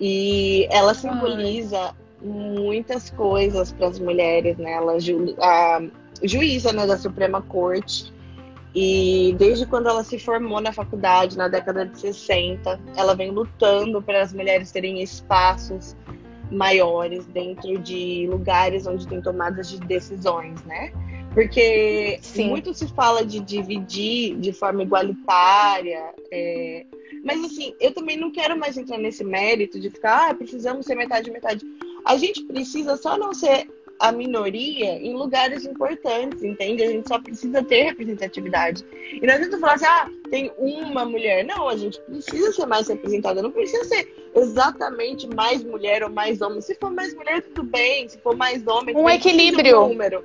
E 0.00 0.68
ela 0.70 0.94
simboliza 0.94 1.92
muitas 2.22 3.10
coisas 3.10 3.72
para 3.72 3.88
as 3.88 3.98
mulheres, 3.98 4.56
né? 4.58 4.74
Ela 4.74 4.94
é 4.94 5.00
ju- 5.00 5.34
a 5.40 5.82
juíza 6.22 6.72
né, 6.72 6.86
da 6.86 6.96
Suprema 6.96 7.42
Corte. 7.42 8.14
E 8.72 9.34
desde 9.40 9.66
quando 9.66 9.88
ela 9.88 10.04
se 10.04 10.20
formou 10.20 10.60
na 10.60 10.72
faculdade, 10.72 11.36
na 11.36 11.48
década 11.48 11.84
de 11.84 11.98
60, 11.98 12.78
ela 12.96 13.16
vem 13.16 13.32
lutando 13.32 14.00
para 14.00 14.22
as 14.22 14.32
mulheres 14.32 14.70
terem 14.70 15.02
espaços 15.02 15.96
maiores 16.50 17.26
dentro 17.26 17.78
de 17.78 18.26
lugares 18.28 18.86
onde 18.86 19.06
tem 19.06 19.20
tomadas 19.20 19.68
de 19.68 19.78
decisões, 19.80 20.62
né? 20.64 20.92
Porque 21.34 22.18
Sim. 22.22 22.48
muito 22.48 22.72
se 22.72 22.88
fala 22.88 23.24
de 23.24 23.40
dividir 23.40 24.36
de 24.38 24.52
forma 24.52 24.82
igualitária, 24.82 26.14
é, 26.32 26.86
mas 27.22 27.44
assim, 27.44 27.74
eu 27.78 27.92
também 27.92 28.16
não 28.16 28.30
quero 28.30 28.58
mais 28.58 28.78
entrar 28.78 28.96
nesse 28.96 29.22
mérito 29.22 29.78
de 29.78 29.90
ficar, 29.90 30.30
ah, 30.30 30.34
precisamos 30.34 30.86
ser 30.86 30.94
metade 30.94 31.30
metade. 31.30 31.66
A 32.06 32.16
gente 32.16 32.42
precisa 32.44 32.96
só 32.96 33.18
não 33.18 33.34
ser 33.34 33.68
a 33.98 34.12
minoria 34.12 34.98
em 34.98 35.14
lugares 35.14 35.64
importantes, 35.64 36.42
entende? 36.42 36.82
A 36.82 36.90
gente 36.90 37.08
só 37.08 37.18
precisa 37.18 37.62
ter 37.62 37.84
representatividade. 37.84 38.84
E 39.12 39.26
não 39.26 39.34
adianta 39.34 39.58
falar 39.58 39.74
assim, 39.74 39.86
ah, 39.86 40.10
tem 40.30 40.52
uma 40.58 41.04
mulher. 41.04 41.44
Não, 41.44 41.68
a 41.68 41.76
gente 41.76 42.00
precisa 42.02 42.52
ser 42.52 42.66
mais 42.66 42.88
representada. 42.88 43.42
Não 43.42 43.50
precisa 43.50 43.84
ser 43.84 44.30
exatamente 44.34 45.26
mais 45.28 45.64
mulher 45.64 46.02
ou 46.02 46.10
mais 46.10 46.40
homem. 46.40 46.60
Se 46.60 46.74
for 46.74 46.90
mais 46.90 47.14
mulher, 47.14 47.42
tudo 47.42 47.62
bem. 47.62 48.08
Se 48.08 48.18
for 48.18 48.36
mais 48.36 48.66
homem, 48.66 48.94
um 48.96 49.08
equilíbrio. 49.08 49.82
Um 49.82 49.88
número. 49.88 50.24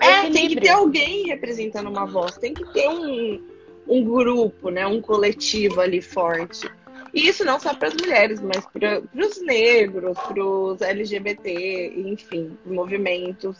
É, 0.00 0.26
equilíbrio. 0.26 0.32
tem 0.32 0.48
que 0.48 0.60
ter 0.60 0.68
alguém 0.70 1.26
representando 1.26 1.88
uma 1.88 2.06
voz. 2.06 2.36
Tem 2.38 2.54
que 2.54 2.64
ter 2.72 2.88
um, 2.88 3.42
um 3.86 4.04
grupo, 4.04 4.70
né? 4.70 4.86
Um 4.86 5.00
coletivo 5.00 5.80
ali 5.80 6.00
forte. 6.00 6.70
E 7.16 7.28
isso 7.28 7.46
não 7.46 7.58
só 7.58 7.72
para 7.72 7.88
as 7.88 7.94
mulheres, 7.94 8.42
mas 8.42 8.62
para 8.66 9.02
os 9.14 9.40
negros, 9.40 10.18
para 10.18 10.44
os 10.44 10.82
LGBT, 10.82 11.94
enfim, 11.96 12.58
movimentos. 12.66 13.56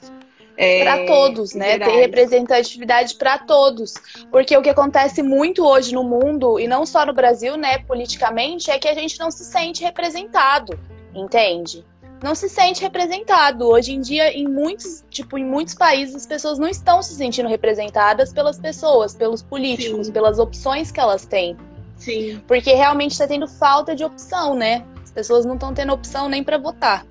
É, 0.59 0.85
para 0.85 1.07
todos, 1.07 1.55
né? 1.55 1.73
Gerais. 1.73 1.93
Ter 1.93 2.01
representatividade 2.01 3.15
para 3.15 3.39
todos. 3.39 3.95
Porque 4.31 4.55
o 4.55 4.61
que 4.61 4.69
acontece 4.69 5.23
muito 5.23 5.65
hoje 5.65 5.95
no 5.95 6.05
mundo, 6.05 6.61
e 6.61 6.69
não 6.69 6.85
só 6.85 7.07
no 7.07 7.15
Brasil, 7.15 7.57
né, 7.57 7.79
politicamente, 7.79 8.71
é 8.71 8.79
que 8.79 8.89
a 8.89 8.95
gente 8.95 9.19
não 9.19 9.31
se 9.31 9.43
sente 9.43 9.83
representado, 9.83 10.79
entende? 11.15 11.83
Não 12.23 12.35
se 12.35 12.51
sente 12.51 12.83
representado. 12.83 13.69
Hoje 13.69 13.95
em 13.95 14.03
dia, 14.03 14.37
em 14.37 14.47
muitos, 14.47 15.03
tipo, 15.09 15.39
em 15.39 15.45
muitos 15.47 15.75
países, 15.75 16.15
as 16.15 16.27
pessoas 16.27 16.59
não 16.59 16.69
estão 16.69 17.01
se 17.03 17.15
sentindo 17.15 17.49
representadas 17.49 18.35
pelas 18.35 18.59
pessoas, 18.59 19.15
pelos 19.15 19.43
políticos, 19.43 20.09
Sim. 20.09 20.13
pelas 20.13 20.39
opções 20.39 20.93
que 20.93 21.01
elas 21.01 21.25
têm. 21.25 21.57
Sim. 21.97 22.41
Porque 22.47 22.73
realmente 22.73 23.13
está 23.13 23.27
tendo 23.27 23.49
falta 23.49 23.95
de 23.95 24.05
opção, 24.05 24.55
né? 24.55 24.85
As 25.03 25.11
pessoas 25.11 25.45
não 25.45 25.55
estão 25.55 25.73
tendo 25.73 25.93
opção 25.93 26.29
nem 26.29 26.45
para 26.45 26.59
votar. 26.59 27.07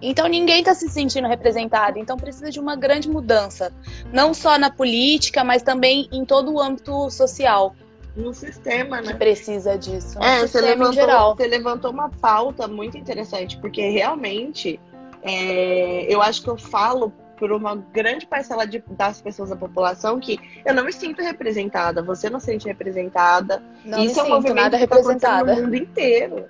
Então 0.00 0.26
ninguém 0.26 0.60
está 0.60 0.74
se 0.74 0.88
sentindo 0.88 1.28
representado. 1.28 1.98
Então 1.98 2.16
precisa 2.16 2.50
de 2.50 2.60
uma 2.60 2.76
grande 2.76 3.08
mudança, 3.08 3.72
não 4.12 4.34
só 4.34 4.58
na 4.58 4.70
política, 4.70 5.44
mas 5.44 5.62
também 5.62 6.08
em 6.12 6.24
todo 6.24 6.52
o 6.52 6.60
âmbito 6.60 7.08
social. 7.10 7.74
No 8.14 8.34
sistema, 8.34 9.00
né? 9.00 9.12
Que 9.12 9.14
precisa 9.14 9.78
disso. 9.78 10.22
É, 10.22 10.46
você 10.46 10.60
levantou, 10.60 11.34
você 11.34 11.46
levantou 11.46 11.90
uma 11.90 12.10
pauta 12.10 12.68
muito 12.68 12.98
interessante, 12.98 13.56
porque 13.56 13.88
realmente 13.88 14.78
é, 15.22 16.04
eu 16.12 16.20
acho 16.20 16.42
que 16.42 16.50
eu 16.50 16.58
falo 16.58 17.12
por 17.36 17.52
uma 17.52 17.76
grande 17.76 18.26
parcela 18.26 18.66
de, 18.66 18.82
das 18.90 19.20
pessoas 19.20 19.50
da 19.50 19.56
população 19.56 20.20
que 20.20 20.38
eu 20.64 20.74
não 20.74 20.84
me 20.84 20.92
sinto 20.92 21.22
representada, 21.22 22.02
você 22.02 22.30
não 22.30 22.38
se 22.38 22.46
sente 22.46 22.66
representada. 22.66 23.62
Não 23.84 24.00
Isso 24.04 24.20
é 24.20 24.22
um 24.22 24.28
movimento 24.28 24.56
nada 24.56 24.70
tá 24.70 24.76
representada. 24.76 25.54
no 25.54 25.62
mundo 25.62 25.74
inteiro. 25.74 26.46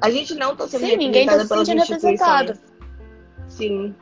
A 0.00 0.10
gente 0.10 0.34
não 0.34 0.52
está 0.52 0.68
sendo 0.68 0.86
Sim, 0.86 0.96
ninguém 0.96 1.26
está 1.26 1.40
se 1.40 1.48
sentindo 1.48 1.80
representado. 1.80 2.58
Sim. 3.48 3.94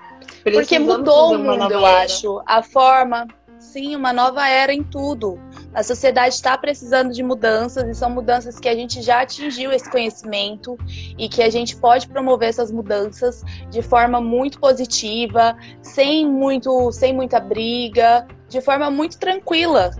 Porque 0.42 0.78
mudou 0.78 1.34
o 1.34 1.38
mundo, 1.38 1.72
eu 1.72 1.84
acho. 1.84 2.42
A 2.46 2.62
forma, 2.62 3.26
sim, 3.58 3.94
uma 3.94 4.12
nova 4.12 4.48
era 4.48 4.72
em 4.72 4.82
tudo. 4.82 5.38
A 5.74 5.82
sociedade 5.82 6.36
está 6.36 6.56
precisando 6.56 7.12
de 7.12 7.20
mudanças 7.20 7.88
e 7.88 7.94
são 7.94 8.08
mudanças 8.08 8.60
que 8.60 8.68
a 8.68 8.74
gente 8.76 9.02
já 9.02 9.22
atingiu 9.22 9.72
esse 9.72 9.90
conhecimento 9.90 10.78
e 11.18 11.28
que 11.28 11.42
a 11.42 11.50
gente 11.50 11.74
pode 11.76 12.06
promover 12.06 12.48
essas 12.48 12.70
mudanças 12.70 13.42
de 13.70 13.82
forma 13.82 14.20
muito 14.20 14.60
positiva, 14.60 15.56
sem 15.82 16.26
muito, 16.28 16.92
sem 16.92 17.12
muita 17.12 17.40
briga, 17.40 18.24
de 18.48 18.60
forma 18.60 18.88
muito 18.88 19.18
tranquila. 19.18 19.90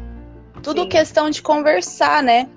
Tudo 0.62 0.82
Sim. 0.82 0.88
questão 0.88 1.28
de 1.28 1.42
conversar, 1.42 2.22
né? 2.22 2.48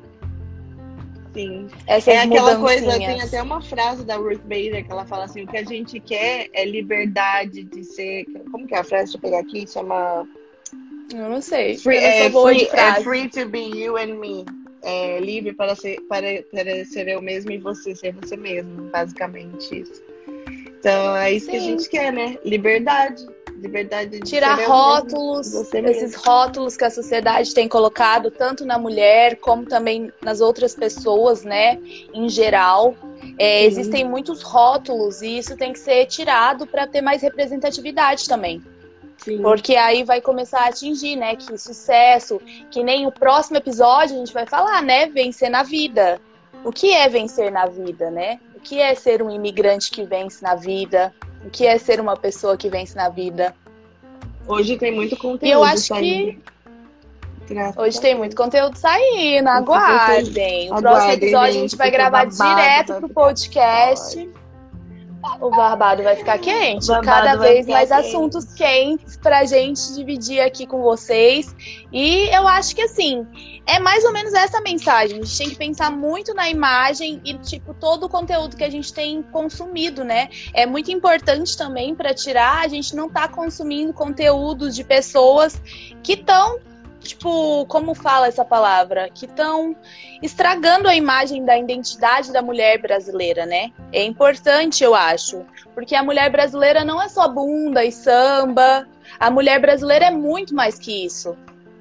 Sim. 1.34 1.68
Essas 1.88 2.14
é 2.14 2.22
aquela 2.22 2.56
coisa, 2.58 2.92
tem 2.98 3.22
até 3.22 3.42
uma 3.42 3.62
frase 3.62 4.06
da 4.06 4.16
Ruth 4.16 4.42
Bader 4.44 4.86
que 4.86 4.92
ela 4.92 5.06
fala 5.06 5.26
assim: 5.26 5.44
o 5.44 5.48
que 5.48 5.58
a 5.58 5.64
gente 5.64 6.00
quer 6.00 6.50
é 6.54 6.66
liberdade 6.66 7.64
de 7.64 7.84
ser. 7.84 8.26
Como 8.52 8.66
que 8.66 8.76
é 8.76 8.80
a 8.80 8.84
frase? 8.84 9.06
Deixa 9.06 9.18
eu 9.18 9.22
pegar 9.22 9.40
aqui, 9.40 9.68
chama 9.68 10.28
eu 11.14 11.30
não 11.30 11.42
sei. 11.42 11.78
Free, 11.78 11.98
é, 11.98 12.30
free, 12.30 12.70
é 12.72 13.02
free 13.02 13.30
to 13.30 13.48
be 13.48 13.70
you 13.76 13.98
and 13.98 14.16
me. 14.16 14.46
É 14.84 15.20
livre 15.20 15.54
para 15.54 15.76
ser, 15.76 16.00
para, 16.08 16.44
para 16.52 16.86
ser 16.86 17.08
eu 17.08 17.22
mesmo 17.22 17.52
e 17.52 17.58
você 17.58 17.96
ser 17.96 18.14
você 18.14 18.38
mesmo, 18.38 18.84
basicamente 18.90 19.82
isso. 19.82 20.02
Então 20.80 21.18
é 21.18 21.32
isso 21.32 21.48
Sim. 21.48 21.52
que 21.52 21.58
a 21.58 21.62
gente 21.62 21.90
quer, 21.90 22.14
né? 22.14 22.38
Liberdade. 22.46 23.26
Liberdade 23.56 24.12
de 24.12 24.20
tirar 24.20 24.68
rótulos, 24.68 25.52
esses 25.74 26.14
rótulos 26.14 26.78
que 26.78 26.84
a 26.84 26.92
sociedade 26.92 27.56
tem 27.56 27.68
colocado 27.68 28.30
tanto 28.30 28.64
na 28.64 28.78
mulher 28.78 29.38
como 29.38 29.66
também 29.66 30.14
nas 30.22 30.42
outras 30.42 30.76
pessoas, 30.76 31.44
né, 31.44 31.80
em 32.14 32.30
geral. 32.30 32.96
É, 33.40 33.66
existem 33.66 34.08
muitos 34.08 34.44
rótulos 34.44 35.24
e 35.24 35.40
isso 35.40 35.58
tem 35.58 35.74
que 35.74 35.80
ser 35.80 36.06
tirado 36.06 36.68
para 36.68 36.86
ter 36.86 37.02
mais 37.02 37.24
representatividade 37.24 38.30
também. 38.30 38.62
Sim. 39.18 39.42
Porque 39.42 39.76
aí 39.76 40.04
vai 40.04 40.22
começar 40.22 40.62
a 40.62 40.68
atingir, 40.68 41.16
né? 41.16 41.36
Que 41.36 41.58
sucesso, 41.58 42.40
que 42.72 42.84
nem 42.84 43.06
o 43.08 43.12
próximo 43.12 43.58
episódio 43.58 44.16
a 44.16 44.20
gente 44.20 44.34
vai 44.34 44.46
falar, 44.46 44.82
né? 44.82 45.08
Vencer 45.08 45.50
na 45.50 45.64
vida. 45.64 46.22
O 46.64 46.72
que 46.72 46.92
é 46.92 47.10
vencer 47.10 47.52
na 47.52 47.66
vida, 47.66 48.10
né? 48.10 48.40
O 48.56 48.60
que 48.60 48.80
é 48.80 48.94
ser 48.96 49.22
um 49.22 49.30
imigrante 49.30 49.92
que 49.92 50.04
vence 50.04 50.44
na 50.44 50.56
vida? 50.56 51.14
O 51.46 51.50
que 51.50 51.66
é 51.66 51.78
ser 51.78 52.00
uma 52.00 52.16
pessoa 52.16 52.58
que 52.58 52.70
vence 52.70 52.96
na 52.96 53.10
vida? 53.10 53.56
Hoje 54.48 54.78
tem 54.78 54.94
muito 54.94 55.16
conteúdo. 55.18 55.46
E 55.46 55.52
eu 55.52 55.64
acho 55.64 55.88
saindo. 55.88 56.42
que. 56.42 56.58
Hoje 57.78 58.02
tem 58.02 58.14
muito 58.14 58.36
conteúdo 58.36 58.76
saindo, 58.76 59.48
aguardem. 59.48 60.72
O 60.72 60.82
próximo 60.82 61.14
episódio 61.14 61.48
a 61.48 61.62
gente 61.62 61.78
vai 61.78 61.90
gravar 61.90 62.26
direto 62.26 62.96
pro 62.96 63.10
podcast 63.10 64.30
o 65.40 65.50
barbado 65.50 66.04
vai 66.04 66.16
ficar 66.16 66.38
quente. 66.38 66.88
Cada 67.04 67.36
vez 67.36 67.68
mais 67.68 67.90
quente. 67.90 68.08
assuntos 68.08 68.54
quentes 68.54 69.18
pra 69.18 69.46
gente 69.46 69.94
dividir 69.94 70.40
aqui 70.40 70.66
com 70.66 70.82
vocês. 70.82 71.56
E 71.92 72.30
eu 72.30 72.48
acho 72.48 72.76
que 72.76 72.82
assim, 72.82 73.26
é 73.66 73.80
mais 73.80 74.04
ou 74.06 74.14
menos 74.14 74.34
essa 74.34 74.62
mensagem. 74.62 75.20
A 75.20 75.24
gente 75.24 75.38
tem 75.38 75.50
que 75.50 75.56
pensar 75.56 75.92
muito 75.92 76.34
na 76.34 76.50
imagem 76.50 77.22
e, 77.26 77.34
tipo, 77.36 77.74
todo 77.74 78.06
o 78.06 78.10
conteúdo 78.10 78.56
que 78.56 78.64
a 78.64 78.70
gente 78.70 78.94
tem 78.94 79.22
consumido, 79.22 80.04
né? 80.04 80.30
É 80.54 80.66
muito 80.66 80.92
importante 80.92 81.58
também 81.58 81.94
para 81.94 82.14
tirar, 82.14 82.64
a 82.64 82.68
gente 82.68 82.96
não 82.96 83.10
tá 83.10 83.28
consumindo 83.28 83.94
conteúdos 83.94 84.76
de 84.76 84.84
pessoas 84.84 85.62
que 86.02 86.14
estão 86.14 86.60
tipo, 87.08 87.66
como 87.68 87.96
fala 87.96 88.28
essa 88.28 88.46
palavra? 88.46 89.10
Que 89.14 89.26
estão 89.26 89.76
estragando 90.22 90.88
a 90.88 90.96
imagem 90.96 91.44
da 91.44 91.58
identidade 91.58 92.32
da 92.32 92.42
mulher 92.42 92.82
brasileira, 92.82 93.46
né? 93.46 93.72
É 93.92 94.04
importante, 94.04 94.84
eu 94.84 94.94
acho. 94.94 95.46
Porque 95.74 95.96
a 95.96 96.04
mulher 96.04 96.30
brasileira 96.32 96.84
não 96.84 97.02
é 97.02 97.10
só 97.10 97.28
bunda 97.28 97.84
e 97.84 97.92
samba. 97.92 98.88
A 99.20 99.32
mulher 99.32 99.60
brasileira 99.60 100.06
é 100.06 100.12
muito 100.12 100.54
mais 100.54 100.78
que 100.78 101.06
isso. 101.06 101.36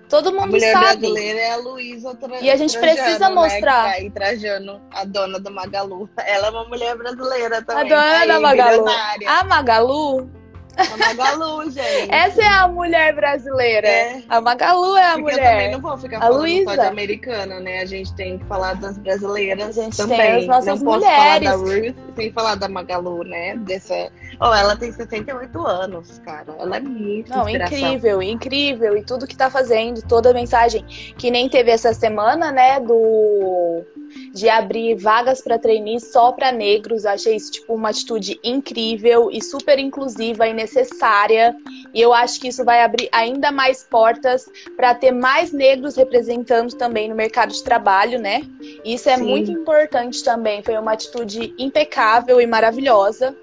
Todo 0.09 0.31
mundo 0.31 0.45
a 0.45 0.47
mulher 0.47 0.73
sabe. 0.73 1.01
brasileira 1.01 1.41
é 1.41 1.51
a 1.51 1.57
Luísa 1.57 2.15
Tra 2.15 2.41
E 2.41 2.49
a 2.49 2.57
gente 2.57 2.79
Trajano, 2.79 3.03
precisa 3.03 3.29
né, 3.29 3.35
mostrar. 3.35 3.85
Né, 3.85 3.95
aí, 3.95 4.11
Trajano, 4.11 4.81
a 4.93 5.05
dona 5.05 5.41
do 5.41 5.51
Magalu. 5.51 6.09
Ela 6.25 6.47
é 6.47 6.51
uma 6.51 6.65
mulher 6.69 6.97
brasileira 6.97 7.63
também. 7.63 7.93
A 7.93 8.23
dona 8.23 8.27
da 8.27 8.41
Magalu. 8.41 8.85
A 9.27 9.45
Magalu 9.45 10.31
a 10.77 10.97
Magalu, 10.97 11.71
gente. 11.71 12.11
Essa 12.11 12.43
é 12.43 12.47
a 12.47 12.69
mulher 12.69 13.15
brasileira. 13.15 13.89
É. 13.89 14.23
A 14.29 14.41
Magalu 14.41 14.97
é 14.97 15.03
a 15.03 15.15
Porque 15.15 15.23
mulher. 15.23 15.39
Eu 15.39 15.51
também 15.51 15.71
não 15.73 15.81
vou 15.81 15.99
ficar 15.99 16.19
a 16.19 16.21
falando 16.21 16.41
Luísa. 16.41 16.65
só 16.75 16.75
de 16.83 16.87
americana, 16.89 17.61
né? 17.61 17.81
A 17.81 17.85
gente 17.87 18.15
tem 18.15 18.39
que 18.39 18.45
falar 18.45 18.75
das 18.75 18.99
brasileiras 18.99 19.79
a 19.79 19.83
gente 19.83 19.97
também. 19.97 20.19
Tem 20.19 20.31
as 20.37 20.47
nossas 20.47 20.83
não 20.83 20.93
mulheres. 20.93 21.49
posso 21.51 21.65
falar 21.65 21.79
da 21.79 21.87
Ruth 21.87 21.97
sem 22.17 22.33
falar 22.33 22.55
da 22.57 22.69
Magalu, 22.69 23.25
né? 23.25 23.57
Dessa... 23.57 24.11
Oh, 24.41 24.53
ela 24.53 24.77
tem 24.77 24.93
68 24.93 25.67
anos, 25.67 26.19
cara. 26.25 26.55
Ela 26.59 26.77
é 26.77 26.81
muito 26.81 27.31
Não, 27.31 27.49
incrível, 27.49 28.23
incrível. 28.23 28.97
E 28.97 29.03
tudo 29.03 29.27
que 29.27 29.37
tá 29.37 29.51
fazendo, 29.51 30.03
toda 30.03 30.31
a 30.31 30.35
mensagem. 30.35 30.85
Que 31.17 31.31
nem 31.31 31.49
teve 31.49 31.71
essa 31.71 31.95
semana, 31.95 32.53
né? 32.53 32.81
Do 32.81 33.85
de 34.33 34.49
abrir 34.49 34.95
vagas 34.97 35.41
para 35.41 35.59
trainees 35.59 36.11
só 36.13 36.33
para 36.33 36.53
negros. 36.53 37.05
Achei 37.05 37.37
isso 37.37 37.53
tipo 37.53 37.75
uma 37.75 37.91
atitude 37.91 38.39
incrível 38.43 39.31
e 39.31 39.43
super 39.43 39.79
inclusiva 39.79 40.47
e 40.47 40.55
necessária. 40.67 41.57
E 41.95 42.01
eu 42.01 42.13
acho 42.13 42.41
que 42.41 42.49
isso 42.49 42.65
vai 42.65 42.83
abrir 42.83 43.09
ainda 43.13 43.51
mais 43.53 43.85
portas 43.85 44.47
para 44.77 44.95
ter 44.95 45.13
mais 45.13 45.53
negros 45.53 45.97
representando 45.97 46.75
também 46.75 47.09
no 47.09 47.15
mercado 47.15 47.53
de 47.53 47.63
trabalho, 47.63 48.19
né? 48.19 48.43
Isso 48.85 49.09
é 49.09 49.17
Sim. 49.17 49.25
muito 49.25 49.51
importante 49.51 50.23
também. 50.23 50.63
Foi 50.63 50.77
uma 50.77 50.93
atitude 50.93 51.55
impecável 51.57 52.41
e 52.41 52.47
maravilhosa. 52.47 53.35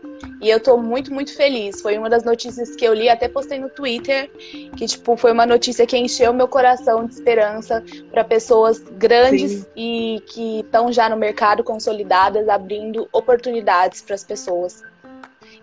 E 0.41 0.49
eu 0.49 0.59
tô 0.59 0.77
muito, 0.77 1.13
muito 1.13 1.36
feliz. 1.36 1.81
Foi 1.81 1.97
uma 1.97 2.09
das 2.09 2.23
notícias 2.23 2.75
que 2.75 2.86
eu 2.86 2.93
li, 2.93 3.09
até 3.09 3.27
postei 3.27 3.59
no 3.59 3.69
Twitter, 3.69 4.29
que 4.77 4.86
tipo 4.86 5.15
foi 5.15 5.31
uma 5.31 5.45
notícia 5.45 5.88
que 5.88 5.97
encheu 5.97 6.33
meu 6.33 6.47
coração 6.47 7.05
de 7.05 7.13
esperança 7.13 7.83
para 8.12 8.23
pessoas 8.23 8.79
grandes 8.79 9.51
Sim. 9.51 9.65
e 9.75 10.23
que 10.27 10.59
estão 10.59 10.91
já 10.91 11.09
no 11.09 11.15
mercado 11.15 11.63
consolidadas, 11.63 12.47
abrindo 12.49 13.07
oportunidades 13.12 14.01
para 14.01 14.15
as 14.15 14.23
pessoas. 14.23 14.83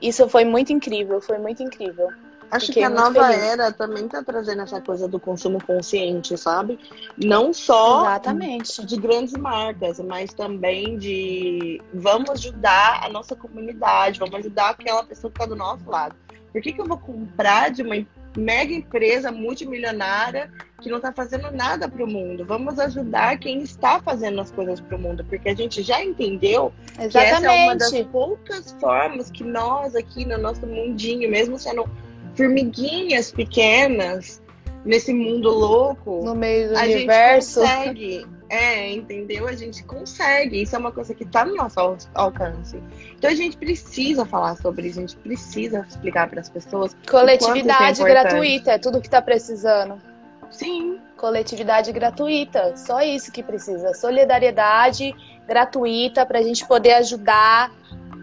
Isso 0.01 0.29
foi 0.29 0.45
muito 0.45 0.73
incrível, 0.73 1.21
foi 1.21 1.39
muito 1.39 1.63
incrível. 1.63 2.09
Acho 2.51 2.67
Fiquei 2.67 2.83
que 2.83 2.87
a 2.87 2.91
nova 2.91 3.29
feliz. 3.29 3.43
era 3.45 3.73
também 3.73 4.09
tá 4.09 4.25
trazendo 4.25 4.63
essa 4.63 4.81
coisa 4.81 5.07
do 5.07 5.21
consumo 5.21 5.63
consciente, 5.65 6.37
sabe? 6.37 6.81
Não 7.17 7.53
só 7.53 8.01
Exatamente. 8.01 8.85
de 8.85 8.97
grandes 8.97 9.35
marcas, 9.35 10.01
mas 10.01 10.35
também 10.35 10.99
de 10.99 11.81
vamos 11.95 12.31
ajudar 12.31 13.05
a 13.05 13.09
nossa 13.09 13.37
comunidade, 13.37 14.19
vamos 14.19 14.35
ajudar 14.35 14.71
aquela 14.71 15.05
pessoa 15.05 15.31
que 15.31 15.39
está 15.39 15.47
do 15.47 15.55
nosso 15.55 15.89
lado. 15.89 16.17
Por 16.53 16.61
que, 16.61 16.73
que 16.73 16.81
eu 16.81 16.87
vou 16.87 16.99
comprar 16.99 17.71
de 17.71 17.83
uma 17.83 17.97
mega 18.37 18.73
empresa 18.73 19.33
multimilionária 19.33 20.51
que 20.81 20.88
não 20.88 20.97
está 20.99 21.12
fazendo 21.12 21.51
nada 21.51 21.88
para 21.88 22.05
o 22.05 22.07
mundo? 22.07 22.45
Vamos 22.45 22.79
ajudar 22.79 23.38
quem 23.38 23.62
está 23.62 24.01
fazendo 24.01 24.40
as 24.40 24.51
coisas 24.51 24.81
para 24.81 24.97
o 24.97 25.01
mundo, 25.01 25.25
porque 25.25 25.49
a 25.49 25.55
gente 25.55 25.83
já 25.83 26.03
entendeu 26.03 26.73
que 26.97 27.03
essa 27.19 27.19
é 27.47 27.64
uma 27.64 27.75
das 27.75 27.88
Exatamente. 27.88 28.09
poucas 28.11 28.73
formas 28.81 29.31
que 29.31 29.45
nós 29.45 29.95
aqui 29.95 30.25
no 30.25 30.38
nosso 30.38 30.66
mundinho, 30.66 31.31
mesmo 31.31 31.59
sendo 31.59 31.88
formiguinhas 32.35 33.33
pequenas 33.33 34.40
nesse 34.85 35.12
mundo 35.12 35.51
louco, 35.51 36.25
No 36.25 36.35
meio 36.35 36.71
do 36.71 36.79
a 36.79 36.83
universo. 36.83 37.61
gente 37.61 37.71
consegue. 37.77 38.27
É, 38.51 38.93
entendeu? 38.93 39.47
A 39.47 39.53
gente 39.53 39.85
consegue. 39.85 40.61
Isso 40.61 40.75
é 40.75 40.79
uma 40.79 40.91
coisa 40.91 41.15
que 41.15 41.23
está 41.23 41.45
no 41.45 41.55
nosso 41.55 41.79
al- 41.79 41.97
alcance. 42.15 42.83
Então 43.17 43.31
a 43.31 43.35
gente 43.35 43.57
precisa 43.57 44.27
falar 44.27 44.57
sobre 44.57 44.89
isso, 44.89 44.99
a 44.99 45.03
gente 45.03 45.17
precisa 45.17 45.87
explicar 45.89 46.29
para 46.29 46.41
as 46.41 46.49
pessoas. 46.49 46.97
Coletividade 47.09 48.03
é 48.03 48.05
gratuita, 48.05 48.73
é 48.73 48.79
tudo 48.79 49.01
que 49.01 49.09
tá 49.09 49.23
precisando. 49.23 50.03
Sim, 50.51 50.99
Coletividade 51.17 51.93
gratuita, 51.93 52.77
só 52.77 53.01
isso 53.03 53.31
que 53.31 53.43
precisa. 53.43 53.95
Solidariedade 53.95 55.15
gratuita 55.47 56.27
pra 56.27 56.43
gente 56.43 56.67
poder 56.67 56.95
ajudar, 56.95 57.71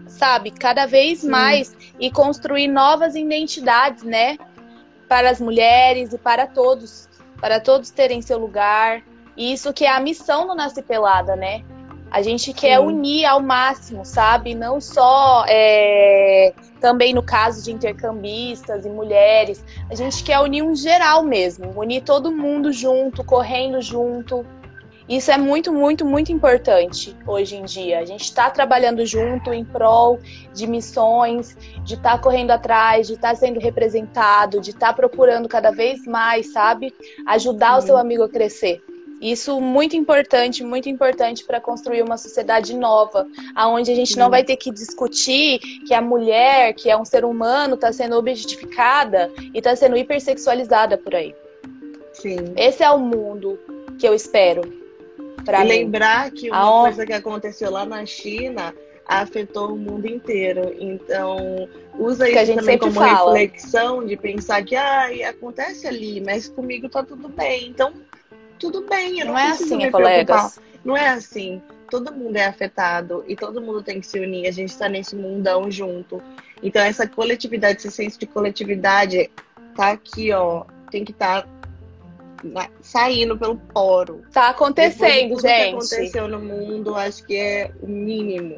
sabe, 0.08 0.50
cada 0.50 0.84
vez 0.84 1.20
Sim. 1.20 1.28
mais 1.28 1.74
e 1.98 2.10
construir 2.10 2.68
novas 2.68 3.14
identidades, 3.14 4.02
né? 4.02 4.36
Para 5.08 5.30
as 5.30 5.40
mulheres 5.40 6.12
e 6.12 6.18
para 6.18 6.46
todos, 6.46 7.08
para 7.40 7.60
todos 7.60 7.90
terem 7.90 8.20
seu 8.20 8.36
lugar. 8.36 9.02
E 9.38 9.52
isso 9.52 9.72
que 9.72 9.84
é 9.84 9.90
a 9.90 10.00
missão 10.00 10.48
do 10.48 10.54
Nasce 10.56 10.82
Pelada, 10.82 11.36
né? 11.36 11.62
A 12.10 12.20
gente 12.22 12.52
quer 12.52 12.80
Sim. 12.80 12.86
unir 12.86 13.24
ao 13.24 13.40
máximo, 13.40 14.04
sabe? 14.04 14.52
Não 14.52 14.80
só 14.80 15.44
é, 15.46 16.52
também 16.80 17.14
no 17.14 17.22
caso 17.22 17.62
de 17.62 17.70
intercambistas 17.70 18.84
e 18.84 18.88
mulheres, 18.88 19.64
a 19.88 19.94
gente 19.94 20.24
quer 20.24 20.40
unir 20.40 20.62
um 20.62 20.74
geral 20.74 21.22
mesmo, 21.22 21.72
unir 21.78 22.02
todo 22.02 22.32
mundo 22.32 22.72
junto, 22.72 23.22
correndo 23.22 23.80
junto. 23.80 24.44
Isso 25.08 25.30
é 25.30 25.38
muito, 25.38 25.72
muito, 25.72 26.04
muito 26.04 26.32
importante 26.32 27.16
hoje 27.26 27.56
em 27.56 27.64
dia. 27.64 28.00
A 28.00 28.04
gente 28.04 28.24
está 28.24 28.50
trabalhando 28.50 29.06
junto 29.06 29.52
em 29.52 29.64
prol 29.64 30.18
de 30.52 30.66
missões, 30.66 31.56
de 31.84 31.94
estar 31.94 32.20
correndo 32.20 32.50
atrás, 32.50 33.06
de 33.06 33.14
estar 33.14 33.36
sendo 33.36 33.60
representado, 33.60 34.60
de 34.60 34.70
estar 34.70 34.94
procurando 34.94 35.48
cada 35.48 35.70
vez 35.70 36.04
mais, 36.06 36.52
sabe? 36.52 36.92
Ajudar 37.26 37.78
o 37.78 37.80
Sim. 37.80 37.86
seu 37.86 37.96
amigo 37.96 38.24
a 38.24 38.28
crescer. 38.28 38.82
Isso 39.20 39.60
muito 39.60 39.96
importante, 39.96 40.62
muito 40.62 40.88
importante 40.88 41.44
para 41.44 41.60
construir 41.60 42.02
uma 42.02 42.16
sociedade 42.16 42.74
nova, 42.76 43.26
aonde 43.54 43.90
a 43.90 43.94
gente 43.94 44.16
não 44.16 44.30
vai 44.30 44.44
ter 44.44 44.56
que 44.56 44.70
discutir 44.70 45.58
que 45.86 45.92
a 45.92 46.00
mulher, 46.00 46.72
que 46.74 46.88
é 46.88 46.96
um 46.96 47.04
ser 47.04 47.24
humano, 47.24 47.74
está 47.74 47.92
sendo 47.92 48.16
objetificada 48.16 49.30
e 49.52 49.58
está 49.58 49.74
sendo 49.74 49.96
hipersexualizada 49.96 50.96
por 50.96 51.14
aí. 51.14 51.34
sim. 52.12 52.36
Esse 52.56 52.82
é 52.82 52.90
o 52.90 52.98
mundo 52.98 53.58
que 53.98 54.06
eu 54.06 54.14
espero 54.14 54.62
para 55.44 55.64
e 55.64 55.68
lembrar 55.68 56.30
que 56.30 56.48
uma 56.50 56.58
Aonde- 56.58 56.88
coisa 56.96 57.06
que 57.06 57.12
aconteceu 57.12 57.70
lá 57.70 57.84
na 57.84 58.04
China 58.06 58.74
afetou 59.06 59.72
o 59.72 59.76
mundo 59.76 60.06
inteiro. 60.06 60.74
Então, 60.78 61.68
usa 61.98 62.26
Que 62.26 62.42
isso 62.42 62.54
também 62.54 62.76
como 62.76 62.92
fala. 62.92 63.32
reflexão 63.32 64.04
de 64.04 64.16
pensar 64.16 64.62
que 64.64 64.76
ai, 64.76 65.22
acontece 65.24 65.86
ali, 65.86 66.20
mas 66.20 66.46
comigo 66.48 66.88
tá 66.90 67.02
tudo 67.02 67.28
bem. 67.28 67.68
Então, 67.68 67.92
tudo 68.58 68.82
bem, 68.88 69.20
eu 69.20 69.26
não, 69.26 69.32
Não 69.34 69.40
é 69.40 69.50
assim, 69.50 69.76
me 69.76 69.90
colegas. 69.90 70.24
preocupar. 70.26 70.52
Não 70.84 70.96
é 70.96 71.08
assim. 71.08 71.62
Todo 71.90 72.12
mundo 72.12 72.36
é 72.36 72.44
afetado 72.46 73.24
e 73.26 73.34
todo 73.34 73.60
mundo 73.60 73.82
tem 73.82 74.00
que 74.00 74.06
se 74.06 74.18
unir. 74.20 74.46
A 74.46 74.50
gente 74.52 74.76
tá 74.76 74.88
nesse 74.88 75.16
mundão 75.16 75.70
junto. 75.70 76.20
Então, 76.62 76.82
essa 76.82 77.06
coletividade, 77.06 77.78
esse 77.78 77.90
senso 77.90 78.18
de 78.18 78.26
coletividade 78.26 79.30
tá 79.74 79.92
aqui, 79.92 80.32
ó. 80.32 80.64
Tem 80.90 81.04
que 81.04 81.12
estar 81.12 81.46
saindo 82.80 83.36
pelo 83.36 83.56
poro. 83.56 84.22
Tá 84.32 84.48
Depois 84.52 84.56
acontecendo, 84.56 85.22
de 85.22 85.28
tudo 85.36 85.42
que 85.42 85.48
gente. 85.48 85.74
aconteceu 85.74 86.28
no 86.28 86.38
mundo, 86.38 86.94
acho 86.94 87.24
que 87.26 87.36
é 87.36 87.70
o 87.80 87.86
mínimo 87.86 88.56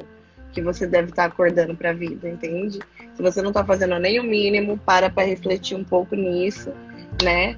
que 0.51 0.61
você 0.61 0.85
deve 0.85 1.09
estar 1.09 1.25
acordando 1.25 1.73
para 1.75 1.91
a 1.91 1.93
vida, 1.93 2.27
entende? 2.27 2.79
Se 3.15 3.21
você 3.21 3.41
não 3.41 3.49
está 3.51 3.63
fazendo 3.63 3.97
nem 3.99 4.19
o 4.19 4.23
mínimo, 4.23 4.77
para 4.77 5.09
para 5.09 5.23
refletir 5.25 5.75
um 5.75 5.83
pouco 5.83 6.15
nisso, 6.15 6.71
né? 7.23 7.57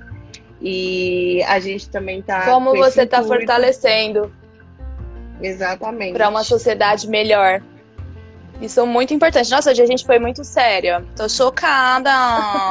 E 0.64 1.44
a 1.44 1.60
gente 1.60 1.90
também 1.90 2.22
tá. 2.22 2.46
Como 2.46 2.72
com 2.72 2.78
você 2.78 3.06
tá 3.06 3.18
intuito- 3.18 3.36
fortalecendo 3.38 4.34
Exatamente. 5.42 6.14
para 6.14 6.30
uma 6.30 6.44
sociedade 6.44 7.08
melhor. 7.10 7.62
Isso 8.62 8.80
é 8.80 8.86
muito 8.86 9.14
importante. 9.14 9.52
Nossa, 9.52 9.72
hoje 9.72 9.82
a 9.82 9.86
gente 9.86 10.06
foi 10.06 10.20
muito 10.20 10.44
séria. 10.46 11.04
Tô 11.18 11.28
chocada. 11.28 12.10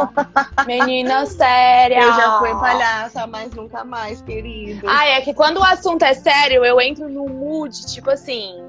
Menina 0.66 1.26
séria. 1.26 2.00
Eu 2.00 2.14
já 2.14 2.38
fui 2.38 2.50
palhaça, 2.52 3.26
mas 3.26 3.52
nunca 3.52 3.85
mais, 3.85 4.22
querido. 4.22 4.88
Ah, 4.88 5.07
é 5.07 5.20
que 5.20 5.35
quando 5.35 5.59
o 5.59 5.64
assunto 5.64 6.02
é 6.02 6.14
sério, 6.14 6.64
eu 6.64 6.81
entro 6.81 7.11
num 7.11 7.28
mood, 7.28 7.85
tipo 7.92 8.09
assim. 8.11 8.64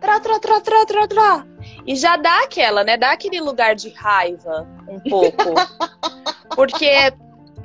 Trá, 0.00 0.18
trá, 0.18 0.40
trá, 0.40 0.60
trá, 0.60 0.84
trá, 0.84 1.06
trá. 1.06 1.46
E 1.86 1.94
já 1.94 2.16
dá 2.16 2.42
aquela, 2.42 2.82
né? 2.82 2.96
Dá 2.96 3.12
aquele 3.12 3.40
lugar 3.40 3.76
de 3.76 3.90
raiva, 3.90 4.66
um 4.88 4.98
pouco. 4.98 5.54
Porque 6.56 7.12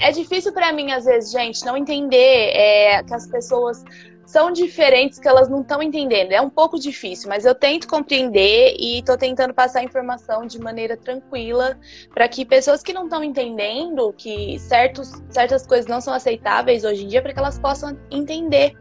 é 0.02 0.12
difícil 0.12 0.52
pra 0.52 0.74
mim, 0.74 0.92
às 0.92 1.06
vezes, 1.06 1.32
gente, 1.32 1.64
não 1.64 1.78
entender 1.78 2.18
é, 2.18 3.04
que 3.04 3.14
as 3.14 3.28
pessoas 3.28 3.84
são 4.26 4.50
diferentes, 4.52 5.20
que 5.20 5.28
elas 5.28 5.50
não 5.50 5.62
estão 5.62 5.84
entendendo. 5.84 6.32
É 6.32 6.42
um 6.42 6.50
pouco 6.50 6.80
difícil, 6.80 7.28
mas 7.28 7.46
eu 7.46 7.54
tento 7.54 7.88
compreender 7.88 8.76
e 8.80 9.04
tô 9.04 9.18
tentando 9.18 9.54
passar 9.54 9.82
a 9.82 9.84
informação 9.84 10.46
de 10.46 10.58
maneira 10.58 10.96
tranquila 10.96 11.78
para 12.14 12.28
que 12.30 12.46
pessoas 12.46 12.82
que 12.82 12.94
não 12.94 13.04
estão 13.04 13.24
entendendo 13.24 14.14
que 14.14 14.58
certos, 14.58 15.12
certas 15.30 15.68
coisas 15.68 15.86
não 15.86 16.00
são 16.00 16.14
aceitáveis 16.14 16.84
hoje 16.86 17.04
em 17.04 17.08
dia, 17.08 17.22
para 17.22 17.34
que 17.34 17.40
elas 17.40 17.60
possam 17.60 17.98
entender. 18.10 18.74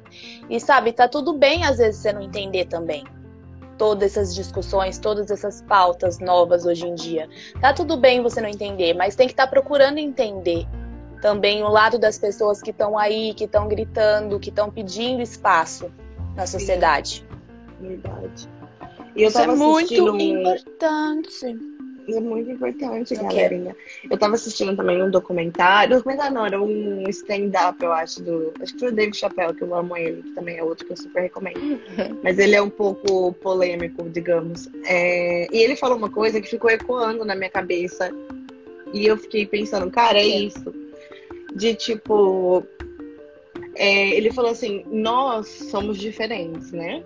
E 0.49 0.61
sabe, 0.61 0.93
tá 0.93 1.09
tudo 1.09 1.33
bem 1.33 1.65
às 1.65 1.79
vezes 1.79 2.01
você 2.01 2.13
não 2.13 2.23
entender 2.23 2.67
também. 2.67 3.05
Todas 3.77 4.13
essas 4.13 4.35
discussões, 4.35 4.99
todas 4.99 5.31
essas 5.31 5.63
pautas 5.63 6.21
novas 6.21 6.65
hoje 6.65 6.87
em 6.87 6.95
dia. 6.95 7.29
Tá 7.61 7.73
tudo 7.73 7.97
bem 7.97 8.23
você 8.23 8.41
não 8.41 8.49
entender, 8.49 8.95
mas 8.95 9.17
tem 9.17 9.27
que 9.27 9.33
estar 9.33 9.49
procurando 9.49 9.99
entender 9.99 10.67
também 11.21 11.63
o 11.63 11.69
lado 11.69 11.99
das 11.99 12.19
pessoas 12.19 12.61
que 12.63 12.71
estão 12.71 12.99
aí, 12.99 13.35
que 13.35 13.45
estão 13.45 13.69
gritando, 13.69 14.39
que 14.41 14.49
estão 14.51 14.71
pedindo 14.71 15.23
espaço 15.23 15.91
na 16.37 16.47
sociedade. 16.47 17.25
Verdade. 17.81 18.49
E 19.17 19.23
eu 19.23 19.29
Isso 19.29 19.39
é 19.39 19.47
muito 19.47 20.13
um- 20.13 20.19
importante. 20.21 21.59
É 22.09 22.19
muito 22.19 22.51
importante, 22.51 23.15
Eu 23.15 23.23
galerinha. 23.23 23.77
Eu 24.11 24.19
tava 24.19 24.35
assistindo 24.35 24.75
também 24.75 25.01
um 25.01 25.11
documentário. 25.11 25.97
Documentário 25.97 26.35
não, 26.35 26.45
era 26.47 26.61
um 26.61 27.09
stand-up, 27.09 27.77
eu 27.85 27.93
acho, 27.93 28.23
do. 28.23 28.53
Acho 28.61 28.73
que 28.73 28.81
foi 28.81 28.89
o 28.89 28.93
David 28.93 29.17
Chappelle, 29.17 29.55
que 29.55 29.63
eu 29.63 29.73
amo 29.75 29.97
ele, 29.97 30.23
que 30.23 30.31
também 30.31 30.57
é 30.57 30.63
outro 30.65 30.87
que 30.87 30.93
eu 30.93 30.97
super 30.97 31.21
recomendo. 31.23 31.61
Mas 32.25 32.39
ele 32.39 32.57
é 32.57 32.63
um 32.63 32.71
pouco 32.71 33.33
polêmico, 33.35 34.09
digamos. 34.09 34.69
É, 34.87 35.47
E 35.55 35.59
ele 35.63 35.77
falou 35.77 35.97
uma 35.99 36.11
coisa 36.11 36.41
que 36.41 36.49
ficou 36.49 36.71
ecoando 36.71 37.25
na 37.25 37.37
minha 37.37 37.51
cabeça. 37.51 38.11
E 38.93 39.07
eu 39.07 39.17
fiquei 39.17 39.47
pensando, 39.47 39.89
cara, 39.91 40.19
é 40.19 40.27
isso. 40.27 40.75
De 41.55 41.75
tipo. 41.75 42.65
é, 43.75 44.11
Ele 44.11 44.33
falou 44.33 44.51
assim: 44.51 44.85
nós 44.91 45.49
somos 45.49 45.99
diferentes, 45.99 46.73
né? 46.73 47.03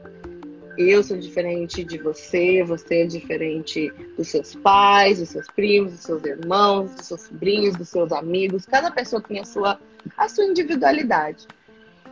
Eu 0.77 1.05
sou 1.05 1.17
diferente 1.17 1.85
de 1.85 1.99
você, 1.99 2.65
você 2.65 3.03
é 3.03 3.07
diferente 3.07 3.93
dos 4.17 4.29
seus 4.29 4.57
pais, 4.57 5.21
dos 5.21 5.29
seus 5.29 5.47
primos, 5.47 5.93
dos 5.93 6.01
seus 6.01 6.25
irmãos, 6.25 6.93
dos 6.97 7.07
seus 7.07 7.21
sobrinhos, 7.23 7.77
dos 7.77 7.89
seus 7.89 8.11
amigos. 8.11 8.67
Cada 8.67 8.91
pessoa 8.91 9.23
tem 9.23 9.39
a 9.39 9.45
sua, 9.45 9.79
a 10.17 10.29
sua 10.29 10.45
individualidade. 10.45 11.47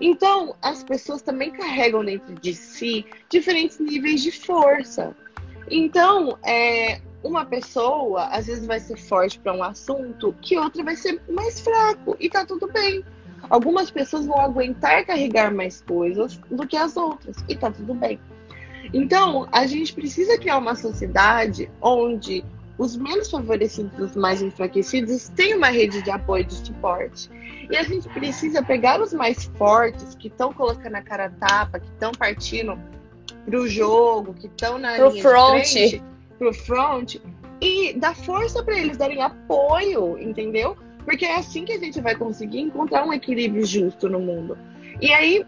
Então, 0.00 0.54
as 0.62 0.84
pessoas 0.84 1.22
também 1.22 1.50
carregam 1.50 2.04
dentro 2.04 2.34
de 2.34 2.54
si 2.54 3.04
diferentes 3.28 3.80
níveis 3.80 4.22
de 4.22 4.30
força. 4.30 5.14
Então, 5.68 6.38
é, 6.44 7.00
uma 7.22 7.44
pessoa 7.44 8.24
às 8.26 8.46
vezes 8.46 8.66
vai 8.66 8.80
ser 8.80 8.96
forte 8.96 9.38
para 9.38 9.52
um 9.52 9.62
assunto 9.62 10.34
que 10.40 10.58
outra 10.58 10.82
vai 10.82 10.96
ser 10.96 11.20
mais 11.28 11.60
fraco 11.60 12.16
e 12.18 12.28
tá 12.28 12.44
tudo 12.44 12.70
bem. 12.72 13.04
Algumas 13.50 13.90
pessoas 13.90 14.26
vão 14.26 14.40
aguentar 14.40 15.04
carregar 15.04 15.52
mais 15.52 15.82
coisas 15.82 16.40
do 16.50 16.66
que 16.66 16.76
as 16.76 16.96
outras 16.96 17.36
e 17.48 17.56
tá 17.56 17.70
tudo 17.70 17.94
bem. 17.94 18.18
Então, 18.92 19.48
a 19.52 19.66
gente 19.66 19.92
precisa 19.94 20.38
criar 20.38 20.58
uma 20.58 20.74
sociedade 20.74 21.70
onde 21.80 22.44
os 22.78 22.96
menos 22.96 23.30
favorecidos, 23.30 23.98
os 23.98 24.16
mais 24.16 24.42
enfraquecidos, 24.42 25.28
têm 25.28 25.54
uma 25.54 25.68
rede 25.68 26.02
de 26.02 26.10
apoio 26.10 26.42
e 26.42 26.46
de 26.46 26.54
suporte. 26.54 27.30
E 27.70 27.76
a 27.76 27.82
gente 27.82 28.08
precisa 28.08 28.62
pegar 28.62 29.00
os 29.00 29.12
mais 29.12 29.44
fortes, 29.56 30.14
que 30.14 30.28
estão 30.28 30.52
colocando 30.52 30.96
a 30.96 31.02
cara 31.02 31.26
a 31.26 31.30
tapa, 31.30 31.78
que 31.78 31.88
estão 31.88 32.12
partindo 32.12 32.78
pro 33.44 33.68
jogo, 33.68 34.34
que 34.34 34.46
estão 34.46 34.78
na 34.78 34.94
Pro 34.94 35.10
linha 35.10 35.22
front. 35.22 35.62
de 35.62 35.72
frente, 35.72 36.02
pro 36.42 36.52
front, 36.52 37.16
e 37.60 37.92
dar 37.92 38.16
força 38.16 38.64
para 38.64 38.76
eles, 38.76 38.96
darem 38.96 39.22
apoio, 39.22 40.18
entendeu? 40.18 40.76
Porque 41.04 41.24
é 41.24 41.36
assim 41.36 41.64
que 41.64 41.72
a 41.72 41.78
gente 41.78 42.00
vai 42.00 42.16
conseguir 42.16 42.60
encontrar 42.60 43.06
um 43.06 43.12
equilíbrio 43.12 43.64
justo 43.64 44.08
no 44.08 44.18
mundo. 44.18 44.58
E 45.00 45.12
aí, 45.12 45.46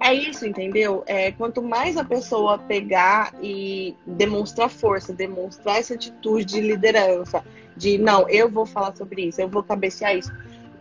é 0.00 0.14
isso, 0.14 0.46
entendeu? 0.46 1.02
É, 1.06 1.30
quanto 1.32 1.62
mais 1.62 1.98
a 1.98 2.04
pessoa 2.04 2.58
pegar 2.58 3.34
e 3.42 3.94
demonstrar 4.06 4.70
força, 4.70 5.12
demonstrar 5.12 5.78
essa 5.78 5.94
atitude 5.94 6.46
de 6.46 6.60
liderança, 6.62 7.44
de 7.76 7.98
não, 7.98 8.26
eu 8.28 8.48
vou 8.48 8.64
falar 8.64 8.96
sobre 8.96 9.26
isso, 9.26 9.40
eu 9.40 9.48
vou 9.48 9.62
cabecear 9.62 10.16
isso. 10.16 10.32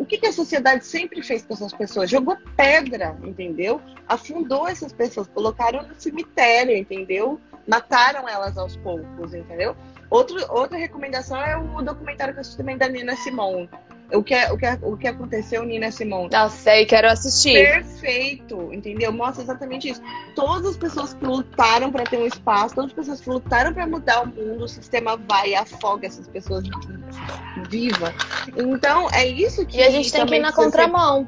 O 0.02 0.06
que, 0.06 0.18
que 0.18 0.26
a 0.26 0.34
sociedade 0.34 0.84
sempre 0.84 1.22
fez 1.22 1.44
com 1.44 1.54
essas 1.54 1.72
pessoas? 1.72 2.10
Jogou 2.10 2.36
pedra, 2.58 3.16
entendeu? 3.24 3.80
Afundou 4.08 4.68
essas 4.68 4.92
pessoas, 4.92 5.28
colocaram 5.28 5.84
no 5.84 5.94
cemitério, 5.94 6.76
entendeu? 6.76 7.40
Mataram 7.68 8.28
elas 8.28 8.58
aos 8.58 8.76
poucos, 8.78 9.36
entendeu? 9.36 9.76
Outro, 10.10 10.44
outra 10.52 10.76
recomendação 10.76 11.40
é 11.40 11.56
o 11.56 11.84
documentário 11.84 12.34
que 12.34 12.40
eu 12.40 12.42
assisti 12.42 12.58
também 12.58 12.80
da 12.80 12.90
Nina 12.90 13.16
Simone 13.18 13.70
o 14.14 14.24
que, 14.24 14.34
é, 14.34 14.52
o, 14.52 14.58
que, 14.58 14.66
é, 14.66 14.80
o 14.82 14.98
que 14.98 15.08
aconteceu, 15.08 15.64
Nina 15.64 15.92
Simone. 15.92 16.30
Não 16.32 16.50
sei, 16.50 16.86
quero 16.86 17.10
assistir. 17.10 17.54
Perfeito, 17.54 18.74
entendeu? 18.74 19.12
Mostra 19.12 19.44
exatamente 19.44 19.90
isso. 19.90 20.02
Todas 20.36 20.66
as 20.66 20.78
pessoas 20.78 21.14
que 21.14 21.26
lutaram 21.26 21.92
para 21.92 22.04
ter 22.04 22.18
um 22.18 22.26
espaço, 22.26 22.76
todas 22.76 22.92
as 22.92 22.96
pessoas 22.96 23.22
que 23.22 23.30
lutaram 23.30 23.74
para 23.74 23.88
mudar 23.88 24.24
o 24.24 24.28
mundo, 24.28 24.66
o 24.66 24.68
sistema 24.68 25.18
vai 25.18 25.52
e 25.52 25.56
afoga 25.56 26.08
essas 26.08 26.28
pessoas 26.28 26.64
vivas. 27.70 28.14
Então, 28.58 29.08
é 29.12 29.26
isso 29.28 29.66
que. 29.66 29.78
E 29.78 29.84
a 29.84 29.90
gente 29.90 30.12
tem 30.12 30.26
que 30.26 30.36
ir 30.36 30.40
na 30.40 30.52
contramão. 30.52 31.28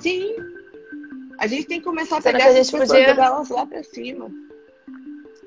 Ser... 0.00 0.10
Sim. 0.10 0.36
A 1.38 1.46
gente 1.46 1.66
tem 1.66 1.78
que 1.78 1.84
começar 1.84 2.18
a 2.18 2.22
pegar 2.22 2.46
essas 2.46 2.70
pessoas 2.70 2.88
podia... 2.88 3.04
e 3.04 3.08
jogar 3.10 3.26
elas 3.26 3.48
lá 3.48 3.66
pra 3.66 3.82
cima. 3.82 4.30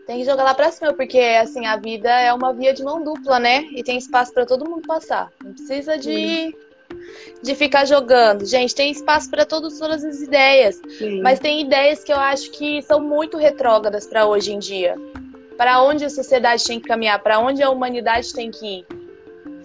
Tem 0.05 0.19
que 0.19 0.25
jogar 0.25 0.43
lá 0.43 0.53
pra 0.53 0.71
cima, 0.71 0.93
porque 0.93 1.17
assim, 1.19 1.65
a 1.65 1.77
vida 1.77 2.09
é 2.09 2.31
uma 2.31 2.53
via 2.53 2.73
de 2.73 2.83
mão 2.83 3.03
dupla, 3.03 3.39
né? 3.39 3.63
E 3.71 3.83
tem 3.83 3.97
espaço 3.97 4.31
para 4.31 4.45
todo 4.45 4.69
mundo 4.69 4.85
passar. 4.87 5.31
Não 5.43 5.51
precisa 5.51 5.97
de, 5.97 6.55
de 7.41 7.55
ficar 7.55 7.85
jogando. 7.85 8.45
Gente, 8.45 8.75
tem 8.75 8.91
espaço 8.91 9.31
para 9.31 9.45
todas 9.45 9.81
as 9.81 10.21
ideias. 10.21 10.79
Sim. 10.99 11.21
Mas 11.21 11.39
tem 11.39 11.61
ideias 11.61 12.03
que 12.03 12.13
eu 12.13 12.19
acho 12.19 12.51
que 12.51 12.83
são 12.83 12.99
muito 12.99 13.35
retrógradas 13.35 14.05
para 14.05 14.27
hoje 14.27 14.53
em 14.53 14.59
dia. 14.59 14.95
Para 15.57 15.81
onde 15.81 16.05
a 16.05 16.09
sociedade 16.09 16.63
tem 16.63 16.79
que 16.79 16.87
caminhar, 16.87 17.23
para 17.23 17.39
onde 17.39 17.63
a 17.63 17.71
humanidade 17.71 18.31
tem 18.31 18.51
que 18.51 18.79
ir. 18.79 18.85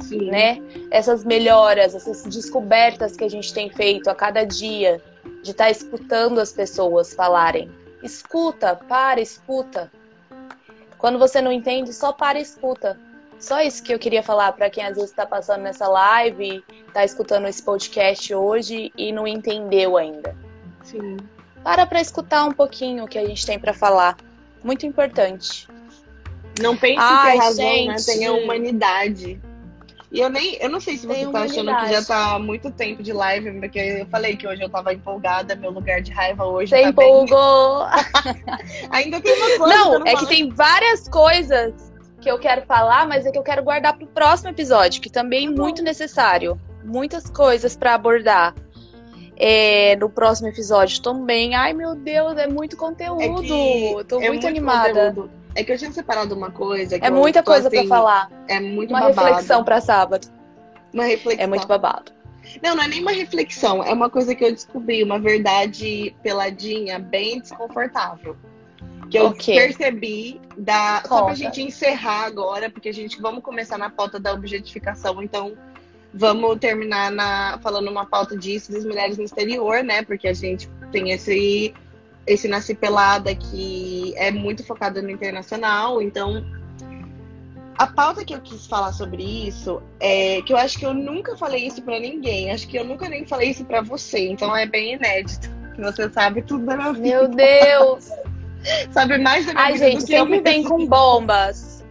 Sim. 0.01 0.31
Né? 0.31 0.63
Essas 0.91 1.23
melhoras, 1.23 1.95
essas 1.95 2.23
descobertas 2.23 3.15
que 3.15 3.25
a 3.25 3.29
gente 3.29 3.53
tem 3.53 3.69
feito 3.69 4.09
a 4.09 4.15
cada 4.15 4.45
dia, 4.45 5.03
de 5.43 5.51
estar 5.51 5.65
tá 5.65 5.71
escutando 5.71 6.39
as 6.39 6.51
pessoas 6.51 7.13
falarem. 7.13 7.71
Escuta, 8.03 8.75
para, 8.75 9.21
escuta 9.21 9.91
quando 11.01 11.19
você 11.19 11.41
não 11.41 11.51
entende, 11.51 11.93
só 11.93 12.13
para 12.13 12.39
e 12.39 12.43
escuta. 12.43 12.99
Só 13.39 13.61
isso 13.63 13.83
que 13.83 13.93
eu 13.93 13.99
queria 13.99 14.23
falar 14.23 14.53
para 14.53 14.69
quem 14.69 14.85
às 14.85 14.95
vezes 14.95 15.11
está 15.11 15.25
passando 15.25 15.63
nessa 15.63 15.89
live, 15.89 16.63
está 16.87 17.05
escutando 17.05 17.49
esse 17.49 17.63
podcast 17.63 18.35
hoje 18.35 18.93
e 18.97 19.11
não 19.11 19.27
entendeu 19.27 19.97
ainda. 19.97 20.37
Sim. 20.85 21.17
Para 21.65 21.87
para 21.87 22.03
escutar 22.03 22.45
um 22.45 22.53
pouquinho 22.53 23.05
o 23.05 23.09
que 23.09 23.19
a 23.19 23.27
gente 23.27 23.45
tem 23.47 23.59
para 23.59 23.73
falar. 23.73 24.17
Muito 24.63 24.85
importante. 24.85 25.67
Não 26.61 26.77
pense 26.77 26.99
Ai, 27.01 27.33
que 27.33 27.39
a 27.39 27.43
razão 27.43 27.87
né, 27.87 27.97
tem 28.05 28.27
a 28.27 28.33
humanidade. 28.33 29.41
E 30.13 30.19
eu 30.19 30.29
nem, 30.29 30.57
eu 30.61 30.69
não 30.69 30.81
sei 30.81 30.97
se 30.97 31.07
você 31.07 31.25
tá 31.29 31.43
achando 31.43 31.75
que 31.77 31.93
já 31.93 32.03
tá 32.03 32.39
muito 32.39 32.69
tempo 32.73 33.01
de 33.01 33.13
live, 33.13 33.61
porque 33.61 33.79
eu 33.79 34.07
falei 34.07 34.37
que 34.37 34.47
hoje 34.47 34.61
eu 34.61 34.69
tava 34.69 34.93
empolgada, 34.93 35.55
meu 35.55 35.71
lugar 35.71 36.03
de 36.03 36.11
raiva 36.11 36.45
hoje. 36.45 36.71
Você 36.71 36.83
tá 36.83 36.89
empolgou! 36.89 37.87
Bem... 38.25 38.89
Ainda 38.91 39.21
tem 39.21 39.37
uma 39.37 39.59
coisa. 39.59 39.67
Não, 39.77 39.99
não 40.01 40.07
é 40.07 40.17
que 40.17 40.27
tem 40.27 40.51
várias 40.51 41.09
coisas 41.09 41.93
que 42.21 42.29
eu 42.29 42.41
quero 42.41 42.63
falar, 42.67 43.07
mas 43.07 43.25
é 43.25 43.31
que 43.31 43.39
eu 43.39 43.43
quero 43.43 43.63
guardar 43.63 43.97
pro 43.97 44.07
próximo 44.09 44.51
episódio, 44.51 45.01
que 45.01 45.09
também 45.09 45.47
é 45.47 45.51
muito 45.51 45.81
necessário. 45.81 46.61
Muitas 46.85 47.31
coisas 47.31 47.77
para 47.77 47.95
abordar. 47.95 48.55
É, 49.37 49.97
no 49.97 50.11
próximo 50.11 50.49
episódio 50.49 51.01
também. 51.01 51.55
Ai, 51.55 51.73
meu 51.73 51.95
Deus, 51.95 52.37
é 52.37 52.49
muito 52.49 52.77
conteúdo. 52.77 53.23
É 53.23 54.05
Tô 54.05 54.17
é 54.17 54.29
muito, 54.29 54.33
muito 54.33 54.47
animada. 54.47 55.13
Conteúdo. 55.15 55.40
É 55.55 55.65
que 55.65 55.73
eu 55.73 55.79
tinha 55.79 55.93
separado 55.93 56.35
uma 56.35 56.51
coisa. 56.51 56.97
é 56.97 57.11
muita 57.11 57.43
coisa 57.43 57.69
assim, 57.69 57.79
para 57.79 57.89
falar. 57.89 58.31
É 58.49 58.61
muito 58.61 58.91
uma 58.91 59.01
babado. 59.01 59.29
reflexão 59.29 59.65
para 59.65 59.81
sábado. 59.81 60.29
Uma 60.93 61.05
reflexão. 61.05 61.45
É 61.45 61.47
muito 61.47 61.67
babado. 61.67 62.13
Não, 62.63 62.75
não 62.75 62.85
é 62.85 62.89
nem 62.89 63.01
uma 63.01 63.13
reflexão. 63.13 63.83
É 63.83 63.93
uma 63.93 64.09
coisa 64.09 64.35
que 64.35 64.45
eu 64.45 64.53
descobri, 64.53 65.03
uma 65.03 65.19
verdade 65.19 66.15
peladinha, 66.23 66.99
bem 66.99 67.41
desconfortável. 67.41 68.37
Que 69.11 69.19
eu 69.19 69.27
okay. 69.27 69.57
percebi 69.57 70.41
da. 70.57 71.03
Conta. 71.03 71.09
Só 71.09 71.25
pra 71.25 71.35
gente 71.35 71.63
encerrar 71.63 72.27
agora, 72.27 72.71
porque 72.71 72.89
a 72.89 72.95
gente 72.95 73.21
vamos 73.21 73.43
começar 73.43 73.77
na 73.77 73.91
pauta 73.91 74.21
da 74.21 74.33
objetificação, 74.33 75.23
então 75.23 75.57
vamos 76.13 76.59
terminar 76.59 77.11
na, 77.11 77.59
falando 77.63 77.89
uma 77.89 78.07
pauta 78.07 78.37
disso 78.37 78.73
das 78.73 78.85
mulheres 78.85 79.19
no 79.19 79.25
exterior, 79.25 79.83
né? 79.83 80.03
Porque 80.03 80.29
a 80.29 80.33
gente 80.33 80.69
tem 80.93 81.11
esse 81.11 81.75
esse 82.27 82.49
Nasci 82.49 82.75
Pelada 82.75 83.35
que 83.35 84.15
é 84.17 84.31
muito 84.31 84.65
focado 84.65 85.03
no 85.03 85.11
internacional, 85.11 86.01
então 86.01 86.45
a 87.79 87.87
pauta 87.87 88.25
que 88.25 88.35
eu 88.35 88.41
quis 88.41 88.67
falar 88.67 88.93
sobre 88.93 89.23
isso 89.23 89.83
é 89.99 90.43
que 90.43 90.53
eu 90.53 90.57
acho 90.57 90.79
que 90.79 90.85
eu 90.85 90.93
nunca 90.93 91.37
falei 91.37 91.67
isso 91.67 91.83
para 91.83 91.99
ninguém, 91.99 92.51
acho 92.51 92.69
que 92.69 92.79
eu 92.79 92.85
nunca 92.85 93.09
nem 93.09 93.25
falei 93.25 93.51
isso 93.51 93.65
para 93.65 93.81
você, 93.81 94.29
então 94.29 94.55
é 94.55 94.67
bem 94.67 94.95
inédito. 94.95 95.51
Você 95.79 96.11
sabe 96.11 96.43
tudo 96.43 96.67
da 96.67 96.77
minha 96.77 96.93
vida. 96.93 97.09
Meu 97.09 97.29
Deus! 97.29 98.11
sabe 98.93 99.19
mais 99.19 99.47
da 99.47 99.53
minha 99.53 99.65
Ai, 99.65 99.73
vida 99.75 99.87
gente, 99.87 100.03
se 100.05 100.15
eu 100.15 100.27
me 100.27 100.41
vem 100.41 100.63
com 100.63 100.87
bombas. 100.87 101.85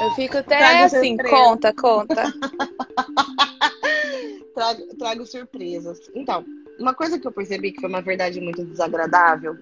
Eu 0.00 0.10
fico 0.12 0.38
até 0.38 0.58
trago 0.58 0.84
assim, 0.84 1.16
surpresa. 1.16 1.36
conta, 1.36 1.74
conta. 1.74 2.32
trago, 4.54 4.86
trago 4.96 5.26
surpresas. 5.26 5.98
Então, 6.14 6.44
uma 6.78 6.94
coisa 6.94 7.18
que 7.18 7.26
eu 7.26 7.32
percebi 7.32 7.72
que 7.72 7.80
foi 7.80 7.88
uma 7.88 8.00
verdade 8.00 8.40
muito 8.40 8.64
desagradável, 8.64 9.56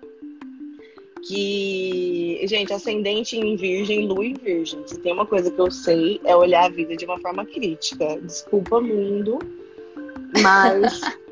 que, 1.27 2.41
gente, 2.45 2.73
ascendente 2.73 3.37
em 3.37 3.57
virgem, 3.57 4.07
lua 4.07 4.25
em 4.25 4.35
virgem. 4.35 4.87
Se 4.87 4.99
tem 5.01 5.13
uma 5.13 5.27
coisa 5.27 5.51
que 5.51 5.61
eu 5.61 5.71
sei, 5.71 6.21
é 6.25 6.37
olhar 6.37 6.65
a 6.65 6.69
vida 6.69 6.97
de 6.97 7.05
uma 7.05 7.19
forma 7.19 7.45
crítica. 7.45 8.19
Desculpa, 8.21 8.81
mundo, 8.81 9.39
mas... 10.43 11.01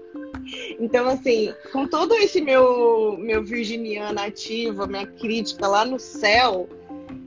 Então, 0.79 1.09
assim, 1.09 1.55
com 1.73 1.87
todo 1.87 2.14
esse 2.16 2.38
meu, 2.40 3.16
meu 3.18 3.42
virginiano 3.42 4.20
ativo, 4.20 4.87
minha 4.87 5.07
crítica 5.07 5.66
lá 5.66 5.87
no 5.87 5.99
céu, 5.99 6.68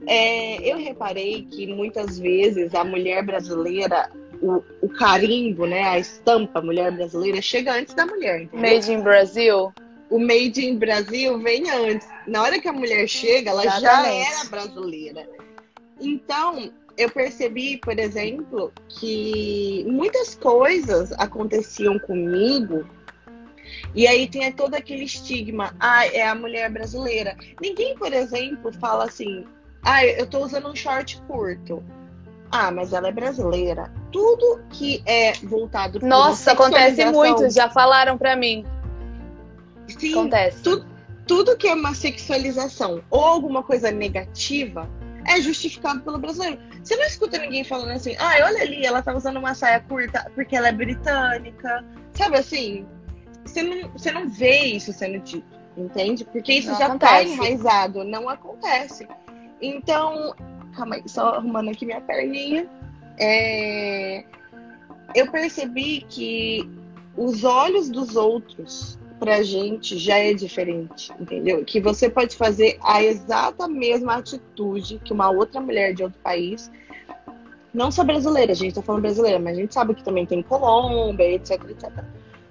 é, 0.06 0.56
eu 0.70 0.78
reparei 0.78 1.46
que 1.50 1.66
muitas 1.66 2.18
vezes 2.18 2.74
a 2.74 2.84
mulher 2.84 3.24
brasileira 3.24 4.10
o, 4.40 4.62
o, 4.82 4.88
carimbo, 4.88 5.66
né, 5.66 5.82
a 5.82 5.98
estampa 5.98 6.60
mulher 6.60 6.90
brasileira 6.92 7.40
chega 7.40 7.74
antes 7.74 7.94
da 7.94 8.06
mulher. 8.06 8.42
Entendeu? 8.42 8.70
Made 8.70 8.92
in 8.92 9.00
Brasil? 9.00 9.72
O 10.10 10.18
Made 10.18 10.64
in 10.64 10.78
Brasil 10.78 11.38
vem 11.40 11.70
antes. 11.70 12.08
Na 12.26 12.42
hora 12.42 12.60
que 12.60 12.68
a 12.68 12.72
mulher 12.72 13.06
chega, 13.08 13.50
ela 13.50 13.64
Exatamente. 13.64 14.24
já 14.24 14.38
era 14.38 14.44
brasileira. 14.48 15.28
Então, 16.00 16.70
eu 16.96 17.10
percebi, 17.10 17.78
por 17.78 17.98
exemplo, 17.98 18.72
que 18.88 19.84
muitas 19.88 20.34
coisas 20.34 21.12
aconteciam 21.12 21.98
comigo 21.98 22.84
e 23.94 24.06
aí 24.06 24.28
tem 24.28 24.50
todo 24.52 24.74
aquele 24.74 25.04
estigma, 25.04 25.74
ah, 25.78 26.06
é 26.06 26.26
a 26.26 26.34
mulher 26.34 26.70
brasileira. 26.70 27.36
Ninguém, 27.60 27.96
por 27.96 28.12
exemplo, 28.12 28.72
fala 28.74 29.04
assim, 29.04 29.44
ah, 29.82 30.04
eu 30.04 30.26
tô 30.26 30.44
usando 30.44 30.68
um 30.68 30.76
short 30.76 31.20
curto. 31.22 31.82
Ah, 32.50 32.70
mas 32.70 32.92
ela 32.92 33.08
é 33.08 33.12
brasileira. 33.12 33.92
Tudo 34.10 34.60
que 34.70 35.02
é 35.06 35.32
voltado 35.42 35.98
para 36.00 36.08
Nossa, 36.08 36.52
acontece 36.52 37.04
muito, 37.06 37.50
já 37.50 37.68
falaram 37.68 38.16
para 38.16 38.36
mim. 38.36 38.64
Sim, 39.86 40.12
acontece. 40.12 40.62
Tu, 40.62 40.84
tudo 41.26 41.56
que 41.56 41.68
é 41.68 41.74
uma 41.74 41.94
sexualização 41.94 43.02
ou 43.10 43.24
alguma 43.24 43.62
coisa 43.62 43.90
negativa 43.90 44.88
é 45.26 45.40
justificado 45.40 46.00
pelo 46.00 46.18
brasileiro. 46.18 46.58
Você 46.82 46.96
não 46.96 47.04
escuta 47.04 47.38
ninguém 47.38 47.64
falando 47.64 47.90
assim, 47.90 48.16
ah, 48.18 48.32
olha 48.44 48.62
ali, 48.62 48.84
ela 48.84 49.02
tá 49.02 49.14
usando 49.14 49.36
uma 49.36 49.54
saia 49.54 49.80
curta 49.80 50.30
porque 50.34 50.56
ela 50.56 50.68
é 50.68 50.72
britânica. 50.72 51.84
Sabe 52.14 52.38
assim? 52.38 52.86
Você 53.44 53.62
não, 53.62 53.88
você 53.90 54.10
não 54.10 54.28
vê 54.28 54.64
isso 54.64 54.92
sendo 54.92 55.18
dito, 55.20 55.46
entende? 55.76 56.24
Porque 56.24 56.54
isso 56.54 56.70
não 56.70 56.78
já 56.78 56.86
tá 56.86 56.94
acontece. 56.94 57.24
tá 57.24 57.44
enraizado, 57.44 58.04
não 58.04 58.28
acontece. 58.28 59.06
Então, 59.60 60.34
Calma 60.78 60.94
aí, 60.94 61.02
só 61.06 61.34
arrumando 61.34 61.70
aqui 61.70 61.84
minha 61.84 62.00
perninha. 62.00 62.68
É... 63.18 64.24
Eu 65.14 65.30
percebi 65.30 66.04
que 66.08 66.68
os 67.16 67.44
olhos 67.44 67.88
dos 67.88 68.14
outros 68.14 68.98
pra 69.18 69.42
gente 69.42 69.98
já 69.98 70.16
é 70.18 70.32
diferente, 70.32 71.12
entendeu? 71.18 71.64
Que 71.64 71.80
você 71.80 72.08
pode 72.08 72.36
fazer 72.36 72.78
a 72.82 73.02
exata 73.02 73.66
mesma 73.66 74.16
atitude 74.16 75.00
que 75.04 75.12
uma 75.12 75.30
outra 75.30 75.60
mulher 75.60 75.92
de 75.92 76.04
outro 76.04 76.18
país, 76.22 76.70
não 77.74 77.90
só 77.90 78.04
brasileira, 78.04 78.52
a 78.52 78.54
gente 78.54 78.74
tá 78.74 78.82
falando 78.82 79.02
brasileira, 79.02 79.38
mas 79.38 79.56
a 79.56 79.60
gente 79.60 79.74
sabe 79.74 79.94
que 79.94 80.04
também 80.04 80.24
tem 80.24 80.42
Colômbia, 80.42 81.32
etc, 81.32 81.60
etc. 81.68 81.90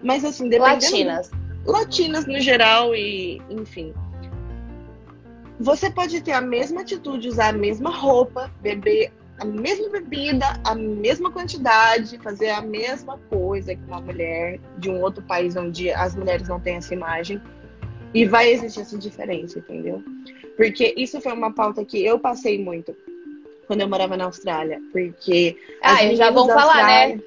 Mas 0.04 0.26
assim, 0.26 0.50
dependendo... 0.50 0.84
Latinas. 0.84 1.32
Latinas 1.66 2.26
no 2.26 2.40
geral 2.40 2.94
e, 2.94 3.42
enfim. 3.50 3.94
Você 5.60 5.90
pode 5.90 6.22
ter 6.22 6.34
a 6.34 6.42
mesma 6.42 6.82
atitude, 6.82 7.30
usar 7.30 7.50
a 7.50 7.58
mesma 7.58 7.90
roupa, 7.90 8.52
beber 8.62 9.12
a 9.40 9.46
mesma 9.46 9.90
bebida, 9.90 10.46
a 10.64 10.74
mesma 10.74 11.32
quantidade, 11.32 12.18
fazer 12.20 12.50
a 12.50 12.62
mesma 12.62 13.20
coisa 13.30 13.76
que 13.76 13.84
uma 13.88 14.02
mulher 14.02 14.60
de 14.78 14.90
um 14.90 15.02
outro 15.02 15.24
país 15.24 15.56
onde 15.56 15.92
as 15.92 16.16
mulheres 16.16 16.48
não 16.48 16.60
têm 16.60 16.76
essa 16.76 16.94
imagem. 16.94 17.42
E 18.14 18.26
vai 18.26 18.50
existir 18.50 18.82
essa 18.82 18.98
diferença, 18.98 19.60
entendeu? 19.60 20.02
Porque 20.56 20.94
isso 20.98 21.22
foi 21.22 21.34
uma 21.34 21.54
pauta 21.54 21.86
que 21.86 22.04
eu 22.04 22.18
passei 22.18 22.64
muito 22.64 22.96
quando 23.68 23.82
eu 23.82 23.88
morava 23.88 24.18
na 24.18 24.26
Austrália. 24.26 24.82
Porque. 24.92 25.58
Ah, 25.84 26.04
já 26.16 26.32
vão 26.32 26.48
falar, 26.48 26.88
né? 26.88 27.20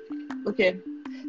O 0.44 0.52
quê? 0.52 0.76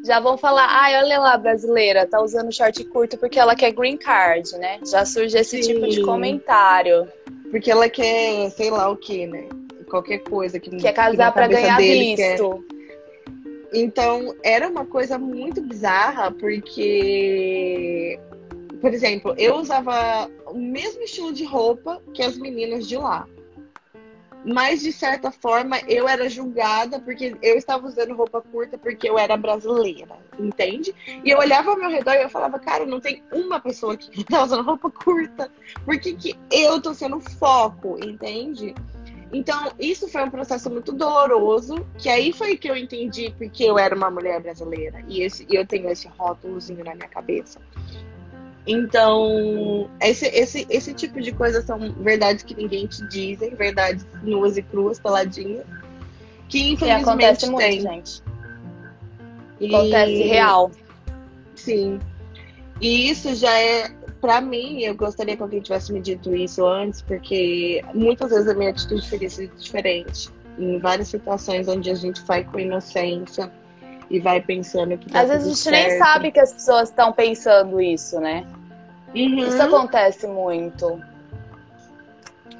Já 0.04 0.20
vão 0.20 0.36
falar, 0.36 0.66
ai, 0.68 0.98
olha 1.04 1.20
lá, 1.20 1.38
brasileira, 1.38 2.08
tá 2.08 2.20
usando 2.20 2.52
short 2.52 2.84
curto 2.86 3.20
porque 3.20 3.38
ela 3.38 3.56
quer 3.56 3.72
green 3.72 3.98
card, 3.98 4.52
né? 4.58 4.80
Já 4.84 5.06
surge 5.06 5.38
esse 5.38 5.62
Sim. 5.62 5.74
tipo 5.74 5.88
de 5.88 6.02
comentário. 6.02 7.08
Porque 7.52 7.70
ela 7.70 7.88
quer, 7.88 8.50
sei 8.52 8.72
lá 8.72 8.90
o 8.90 8.98
que, 8.98 9.28
né? 9.28 9.48
Qualquer 9.92 10.20
coisa 10.20 10.60
que 10.60 10.70
Quer 10.78 10.94
casar 10.94 11.32
para 11.34 11.48
ganhar 11.48 11.78
visto. 11.78 12.16
Quer... 12.16 12.82
Então, 13.74 14.36
era 14.44 14.68
uma 14.68 14.86
coisa 14.86 15.18
muito 15.18 15.62
bizarra, 15.62 16.32
porque 16.32 18.20
por 18.82 18.92
exemplo, 18.94 19.36
eu 19.38 19.56
usava 19.58 20.30
o 20.48 20.58
mesmo 20.58 21.04
estilo 21.04 21.32
de 21.32 21.46
roupa 21.46 22.02
que 22.14 22.24
as 22.24 22.36
meninas 22.36 22.88
de 22.88 22.98
lá. 22.98 23.28
Mas, 24.44 24.82
de 24.82 24.92
certa 24.92 25.32
forma, 25.32 25.80
eu 25.88 26.10
era 26.10 26.28
julgada 26.28 27.00
porque 27.00 27.38
eu 27.44 27.56
estava 27.58 27.86
usando 27.86 28.16
roupa 28.16 28.42
curta 28.42 28.76
porque 28.76 29.08
eu 29.08 29.20
era 29.20 29.38
brasileira, 29.38 30.18
entende? 30.40 30.96
E 31.24 31.30
eu 31.30 31.38
olhava 31.38 31.70
ao 31.70 31.78
meu 31.78 31.92
redor 31.92 32.16
e 32.16 32.24
eu 32.24 32.30
falava, 32.30 32.58
cara, 32.58 32.84
não 32.88 33.00
tem 33.00 33.22
uma 33.32 33.60
pessoa 33.60 33.96
que 33.96 34.22
está 34.22 34.44
usando 34.44 34.64
roupa 34.64 34.90
curta. 34.90 35.52
Por 35.86 36.00
que, 36.00 36.16
que 36.16 36.36
eu 36.52 36.82
tô 36.82 36.92
sendo 36.92 37.20
foco, 37.20 38.00
entende? 38.04 38.74
Então, 39.34 39.72
isso 39.80 40.08
foi 40.10 40.24
um 40.24 40.30
processo 40.30 40.70
muito 40.70 40.92
doloroso, 40.92 41.86
que 41.98 42.10
aí 42.10 42.34
foi 42.34 42.58
que 42.58 42.70
eu 42.70 42.76
entendi 42.76 43.34
porque 43.38 43.64
eu 43.64 43.80
era 43.80 43.96
uma 43.96 44.12
mulher 44.12 44.42
brasileira. 44.42 45.04
E 45.08 45.22
esse, 45.22 45.48
eu 45.50 45.66
tenho 45.66 45.90
esse 45.90 46.08
rótulozinho 46.18 46.84
na 46.84 46.94
minha 46.94 47.08
cabeça. 47.08 47.60
Então, 48.68 49.90
esse, 50.02 50.26
esse, 50.28 50.68
esse 50.70 50.94
tipo 50.94 51.20
de 51.20 51.32
coisa 51.32 51.62
são 51.62 51.94
verdades 51.94 52.44
que 52.44 52.56
ninguém 52.56 52.86
te 52.88 53.08
dizem, 53.08 53.56
verdades 53.56 54.06
nuas 54.22 54.58
e 54.58 54.62
cruas, 54.62 55.00
peladinhas, 55.00 55.66
que 56.48 56.72
infelizmente 56.72 57.10
acontece 57.10 57.50
muito, 57.50 57.66
tem. 57.66 57.82
gente. 57.82 58.22
E... 59.60 59.74
Acontece 59.74 60.24
real. 60.24 60.72
Sim. 61.56 62.00
E 62.82 63.10
isso 63.10 63.34
já 63.36 63.58
é, 63.58 63.92
para 64.22 64.40
mim, 64.40 64.84
eu 64.84 64.96
gostaria 64.96 65.36
que 65.36 65.42
alguém 65.42 65.62
tivesse 65.62 65.92
me 65.92 66.00
dito 66.00 66.34
isso 66.34 66.66
antes, 66.66 67.02
porque 67.02 67.84
muitas 67.94 68.30
vezes 68.30 68.48
a 68.48 68.54
minha 68.54 68.70
atitude 68.70 69.10
teria 69.10 69.30
sido 69.30 69.56
diferente. 69.58 70.30
Em 70.58 70.80
várias 70.80 71.08
situações 71.08 71.68
onde 71.68 71.90
a 71.90 71.96
gente 71.96 72.22
vai 72.24 72.44
com 72.44 72.60
inocência, 72.60 73.52
e 74.12 74.20
vai 74.20 74.42
pensando 74.42 74.98
que 74.98 75.10
tá 75.10 75.22
Às 75.22 75.30
vezes 75.30 75.46
a 75.46 75.50
gente 75.50 75.60
certo. 75.60 75.90
nem 75.90 75.98
sabe 75.98 76.32
que 76.32 76.40
as 76.40 76.54
pessoas 76.54 76.90
estão 76.90 77.14
pensando 77.14 77.80
isso, 77.80 78.20
né? 78.20 78.46
Uhum. 79.16 79.48
Isso 79.48 79.62
acontece 79.62 80.28
muito. 80.28 81.02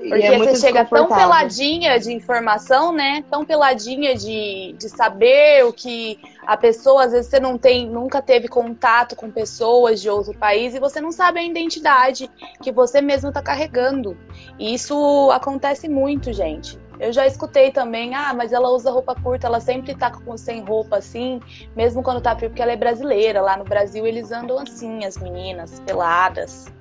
Porque 0.10 0.24
é 0.24 0.38
você 0.38 0.56
chega 0.56 0.84
tão 0.86 1.08
peladinha 1.08 2.00
de 2.00 2.12
informação, 2.12 2.92
né? 2.92 3.24
Tão 3.30 3.46
peladinha 3.46 4.16
de, 4.16 4.74
de 4.78 4.90
saber 4.90 5.66
o 5.66 5.72
que 5.72 6.20
a 6.46 6.58
pessoa, 6.58 7.06
às 7.06 7.12
vezes 7.12 7.30
você 7.30 7.40
não 7.40 7.58
tem, 7.58 7.88
nunca 7.88 8.22
teve 8.22 8.48
contato 8.48 9.16
com 9.16 9.30
pessoas 9.30 10.02
de 10.02 10.10
outro 10.10 10.34
país 10.38 10.74
e 10.74 10.80
você 10.80 11.00
não 11.00 11.12
sabe 11.12 11.40
a 11.40 11.44
identidade 11.44 12.30
que 12.62 12.72
você 12.72 13.02
mesmo 13.02 13.30
está 13.30 13.42
carregando. 13.42 14.18
E 14.58 14.74
isso 14.74 15.30
acontece 15.32 15.88
muito, 15.88 16.34
gente. 16.34 16.80
Eu 17.00 17.12
já 17.12 17.26
escutei 17.26 17.72
também, 17.72 18.14
ah, 18.14 18.32
mas 18.32 18.54
ela 18.54 18.70
usa 18.70 18.92
roupa 18.92 19.16
curta, 19.16 19.48
ela 19.48 19.60
sempre 19.60 19.96
tá 19.96 20.12
com, 20.12 20.38
sem 20.38 20.62
roupa 20.62 20.98
assim, 20.98 21.40
mesmo 21.76 22.04
quando 22.04 22.22
tá 22.22 22.36
frio, 22.36 22.50
porque 22.50 22.62
ela 22.62 22.72
é 22.72 22.76
brasileira. 22.76 23.42
Lá 23.42 23.58
no 23.58 23.64
Brasil 23.64 24.06
eles 24.06 24.32
andam 24.32 24.60
assim, 24.60 25.04
as 25.04 25.18
meninas, 25.18 25.80
peladas. 25.80 26.72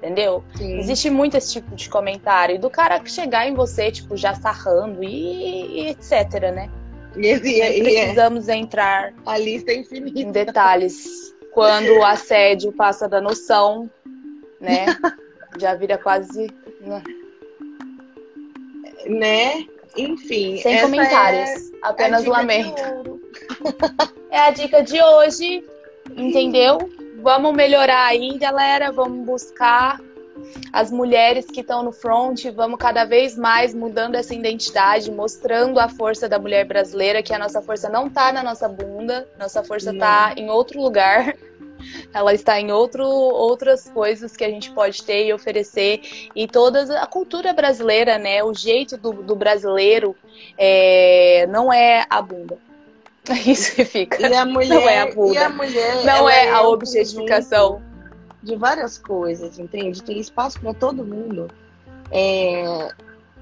Entendeu? 0.00 0.42
Sim. 0.56 0.78
Existe 0.78 1.10
muito 1.10 1.36
esse 1.36 1.52
tipo 1.52 1.76
de 1.76 1.90
comentário. 1.90 2.58
Do 2.58 2.70
cara 2.70 3.04
chegar 3.04 3.46
em 3.46 3.54
você, 3.54 3.90
tipo, 3.90 4.16
já 4.16 4.34
sarrando 4.34 5.04
e, 5.04 5.82
e 5.82 5.88
etc, 5.90 6.40
né? 6.54 6.70
E, 7.16 7.28
e, 7.28 7.82
precisamos 7.82 8.48
é. 8.48 8.56
entrar 8.56 9.12
a 9.26 9.36
lista 9.36 9.72
é 9.72 9.76
infinita. 9.76 10.18
em 10.18 10.32
detalhes. 10.32 11.34
Quando 11.52 11.98
o 11.98 12.04
assédio 12.04 12.72
passa 12.72 13.06
da 13.06 13.20
noção, 13.20 13.90
né? 14.58 14.86
já 15.60 15.74
vira 15.74 15.98
quase. 15.98 16.48
Né? 16.80 17.02
né? 19.06 19.66
Enfim. 19.98 20.56
Sem 20.62 20.80
comentários. 20.80 21.50
É 21.50 21.70
apenas 21.82 22.24
lamento. 22.24 23.20
é 24.30 24.38
a 24.38 24.50
dica 24.50 24.82
de 24.82 25.02
hoje, 25.02 25.62
entendeu? 26.16 26.78
Vamos 27.22 27.52
melhorar 27.54 28.06
aí, 28.06 28.38
galera. 28.38 28.90
Vamos 28.90 29.26
buscar 29.26 30.00
as 30.72 30.90
mulheres 30.90 31.46
que 31.46 31.60
estão 31.60 31.82
no 31.82 31.92
front, 31.92 32.46
vamos 32.54 32.78
cada 32.78 33.04
vez 33.04 33.36
mais 33.36 33.74
mudando 33.74 34.14
essa 34.14 34.34
identidade, 34.34 35.10
mostrando 35.10 35.78
a 35.78 35.86
força 35.86 36.28
da 36.28 36.38
mulher 36.38 36.64
brasileira, 36.64 37.22
que 37.22 37.34
a 37.34 37.38
nossa 37.38 37.60
força 37.60 37.90
não 37.90 38.06
está 38.06 38.32
na 38.32 38.42
nossa 38.42 38.66
bunda, 38.66 39.28
nossa 39.38 39.62
força 39.62 39.92
está 39.92 40.32
em 40.34 40.48
outro 40.48 40.80
lugar. 40.80 41.36
Ela 42.12 42.32
está 42.32 42.58
em 42.58 42.72
outro, 42.72 43.04
outras 43.04 43.88
coisas 43.90 44.36
que 44.36 44.44
a 44.44 44.48
gente 44.48 44.70
pode 44.70 45.02
ter 45.02 45.26
e 45.26 45.32
oferecer. 45.32 46.00
E 46.34 46.46
toda 46.46 47.00
a 47.00 47.06
cultura 47.06 47.52
brasileira, 47.52 48.18
né? 48.18 48.42
O 48.42 48.52
jeito 48.54 48.96
do, 48.98 49.12
do 49.12 49.34
brasileiro 49.34 50.14
é, 50.58 51.46
não 51.48 51.72
é 51.72 52.04
a 52.08 52.20
bunda. 52.20 52.58
Isso 53.46 53.74
que 53.74 53.84
fica. 53.84 54.28
E 54.28 54.34
a 54.34 54.44
mulher, 54.44 54.68
não 54.68 54.88
é 54.88 55.00
a 55.00 55.14
bunda. 55.14 55.46
A 55.46 55.48
mulher, 55.48 56.04
não 56.04 56.28
é, 56.28 56.46
é 56.46 56.50
a 56.50 56.62
objetificação. 56.62 57.82
De 58.42 58.56
várias 58.56 58.96
coisas, 58.96 59.58
entende? 59.58 60.02
Tem 60.02 60.18
espaço 60.18 60.58
para 60.60 60.72
todo 60.72 61.04
mundo. 61.04 61.48
É, 62.10 62.88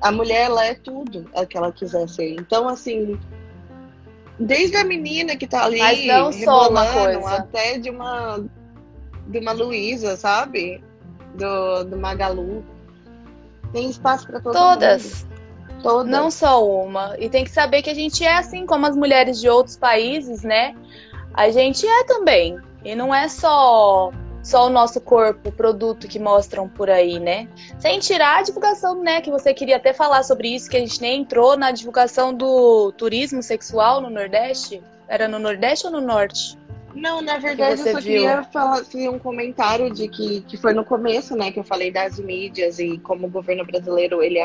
a 0.00 0.10
mulher, 0.10 0.46
ela 0.46 0.64
é 0.64 0.74
tudo 0.74 1.30
é 1.32 1.46
que 1.46 1.56
ela 1.56 1.70
quiser 1.72 2.08
ser. 2.08 2.34
Então, 2.34 2.68
assim, 2.68 3.18
Desde 4.38 4.76
a 4.76 4.84
menina 4.84 5.36
que 5.36 5.46
tá 5.46 5.64
ali 5.64 5.78
Mas 5.78 6.06
não 6.06 6.32
só 6.32 6.70
uma 6.70 6.86
coisa. 6.86 7.30
até 7.36 7.78
de 7.78 7.90
uma 7.90 8.44
de 9.26 9.38
uma 9.38 9.52
Luísa, 9.52 10.16
sabe? 10.16 10.82
Do, 11.34 11.84
do 11.84 11.98
Magalu. 11.98 12.64
Tem 13.72 13.90
espaço 13.90 14.26
para 14.26 14.40
Todas. 14.40 15.24
Mundo. 15.24 15.37
Todas. 15.82 16.10
Não 16.10 16.30
só 16.30 16.64
uma. 16.64 17.14
E 17.18 17.28
tem 17.28 17.44
que 17.44 17.50
saber 17.50 17.82
que 17.82 17.90
a 17.90 17.94
gente 17.94 18.24
é 18.24 18.36
assim 18.36 18.66
como 18.66 18.86
as 18.86 18.96
mulheres 18.96 19.40
de 19.40 19.48
outros 19.48 19.76
países, 19.76 20.42
né? 20.42 20.74
A 21.34 21.50
gente 21.50 21.86
é 21.86 22.04
também. 22.04 22.58
E 22.84 22.94
não 22.94 23.14
é 23.14 23.28
só 23.28 24.12
só 24.42 24.66
o 24.66 24.70
nosso 24.70 25.00
corpo, 25.00 25.50
o 25.50 25.52
produto 25.52 26.08
que 26.08 26.18
mostram 26.18 26.68
por 26.68 26.88
aí, 26.88 27.18
né? 27.18 27.48
Sem 27.78 27.98
tirar 27.98 28.38
a 28.38 28.42
divulgação, 28.42 29.02
né? 29.02 29.20
Que 29.20 29.30
você 29.30 29.52
queria 29.52 29.76
até 29.76 29.92
falar 29.92 30.22
sobre 30.22 30.48
isso, 30.48 30.70
que 30.70 30.76
a 30.76 30.80
gente 30.80 31.00
nem 31.02 31.20
entrou 31.20 31.56
na 31.56 31.70
divulgação 31.70 32.32
do 32.32 32.90
turismo 32.92 33.42
sexual 33.42 34.00
no 34.00 34.08
Nordeste. 34.08 34.82
Era 35.06 35.28
no 35.28 35.38
Nordeste 35.38 35.86
ou 35.86 35.92
no 35.92 36.00
Norte? 36.00 36.56
Não, 36.94 37.20
na 37.20 37.38
verdade 37.38 37.80
eu 37.80 37.92
só 37.92 38.00
viu? 38.00 38.02
queria 38.02 38.42
falar, 38.44 38.76
fazer 38.76 39.08
um 39.08 39.18
comentário 39.18 39.92
de 39.92 40.08
que, 40.08 40.40
que 40.42 40.56
foi 40.56 40.72
no 40.72 40.84
começo, 40.84 41.36
né, 41.36 41.52
que 41.52 41.58
eu 41.58 41.64
falei 41.64 41.92
das 41.92 42.18
mídias 42.18 42.78
e 42.78 42.98
como 42.98 43.26
o 43.26 43.30
governo 43.30 43.64
brasileiro 43.64 44.22
ele 44.22 44.38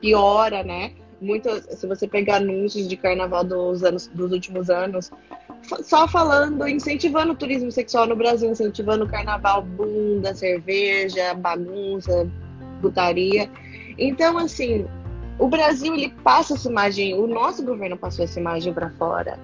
piora, 0.00 0.62
né? 0.62 0.92
Muito, 1.20 1.50
se 1.76 1.86
você 1.86 2.08
pegar 2.08 2.36
anúncios 2.36 2.88
de 2.88 2.96
carnaval 2.96 3.44
dos 3.44 3.84
anos 3.84 4.06
dos 4.08 4.32
últimos 4.32 4.70
anos, 4.70 5.10
só 5.82 6.08
falando, 6.08 6.66
incentivando 6.66 7.32
o 7.32 7.36
turismo 7.36 7.70
sexual 7.70 8.06
no 8.06 8.16
Brasil, 8.16 8.50
incentivando 8.50 9.04
o 9.04 9.08
carnaval, 9.08 9.62
bunda, 9.62 10.34
cerveja, 10.34 11.34
bagunça, 11.34 12.26
putaria. 12.80 13.50
Então, 13.98 14.38
assim, 14.38 14.86
o 15.38 15.46
Brasil 15.48 15.94
ele 15.94 16.10
passa 16.24 16.54
essa 16.54 16.70
imagem, 16.70 17.14
o 17.14 17.26
nosso 17.26 17.62
governo 17.62 17.96
passou 17.96 18.24
essa 18.24 18.40
imagem 18.40 18.72
para 18.72 18.90
fora. 18.90 19.38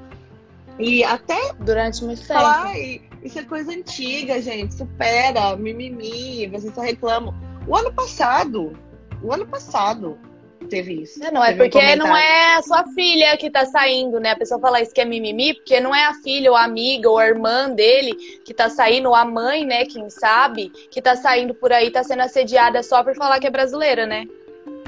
E 0.79 1.03
até 1.05 1.55
durante 1.61 2.05
muito 2.05 2.21
tempo. 2.21 2.41
Ai, 2.41 3.03
isso 3.23 3.39
é 3.39 3.43
coisa 3.43 3.73
antiga, 3.73 4.41
gente. 4.41 4.75
Supera, 4.75 5.57
mimimi, 5.57 6.47
vocês 6.49 6.75
só 6.75 6.83
reclamam. 6.83 7.35
O 7.67 7.75
ano 7.75 7.93
passado, 7.93 8.73
o 9.23 9.33
ano 9.33 9.47
passado, 9.47 10.19
teve 10.67 11.03
isso. 11.03 11.21
Não, 11.33 11.45
é 11.45 11.55
porque 11.55 11.79
um 11.79 11.97
não 11.97 12.17
é 12.17 12.57
a 12.57 12.63
sua 12.63 12.85
filha 12.89 13.37
que 13.37 13.51
tá 13.51 13.65
saindo, 13.65 14.21
né? 14.21 14.33
A 14.33 14.37
pessoa 14.37 14.61
fala 14.61 14.81
isso 14.81 14.93
que 14.93 15.01
é 15.01 15.05
mimimi, 15.05 15.55
porque 15.55 15.81
não 15.81 15.95
é 15.95 16.05
a 16.05 16.15
filha 16.15 16.51
ou 16.51 16.57
a 16.57 16.65
amiga 16.65 17.09
ou 17.09 17.19
a 17.19 17.27
irmã 17.27 17.71
dele 17.71 18.15
que 18.45 18.53
tá 18.53 18.69
saindo, 18.69 19.09
ou 19.09 19.15
a 19.15 19.25
mãe, 19.25 19.65
né, 19.65 19.85
quem 19.85 20.09
sabe, 20.11 20.71
que 20.91 21.01
tá 21.01 21.17
saindo 21.17 21.55
por 21.55 21.73
aí, 21.73 21.91
tá 21.91 22.03
sendo 22.03 22.23
assediada 22.23 22.83
só 22.83 23.03
por 23.03 23.15
falar 23.15 23.39
que 23.41 23.47
é 23.47 23.51
brasileira, 23.51 24.07
né? 24.07 24.27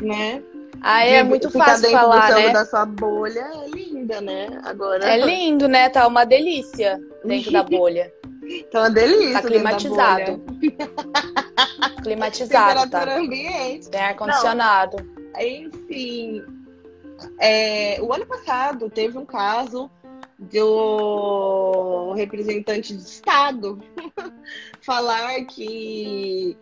Né? 0.00 0.42
Ah, 0.80 1.04
é 1.04 1.22
muito 1.22 1.50
fácil 1.50 1.90
falar, 1.90 2.34
né? 2.34 2.50
da 2.50 2.64
sua 2.64 2.86
bolha 2.86 3.40
é 3.40 3.68
linda, 3.68 4.20
né? 4.20 4.60
Agora. 4.64 5.04
É 5.04 5.16
lindo, 5.16 5.66
né? 5.66 5.88
Tá 5.88 6.06
uma 6.06 6.24
delícia 6.24 7.00
dentro 7.24 7.52
da 7.52 7.62
bolha. 7.62 8.12
Tá 8.70 8.80
uma 8.80 8.90
delícia. 8.90 9.42
Tá 9.42 9.42
climatizado. 9.42 10.42
climatizado, 12.02 12.80
Temperatura 12.80 13.14
tá? 13.14 13.18
ambiente. 13.18 13.90
Tem 13.90 14.00
ar-condicionado. 14.00 15.17
Enfim, 15.40 16.42
é, 17.38 18.00
o 18.00 18.12
ano 18.12 18.26
passado 18.26 18.90
teve 18.90 19.18
um 19.18 19.24
caso 19.24 19.90
do 20.38 22.12
representante 22.12 22.96
de 22.96 23.02
Estado 23.02 23.80
falar 24.80 25.44
que, 25.46 26.56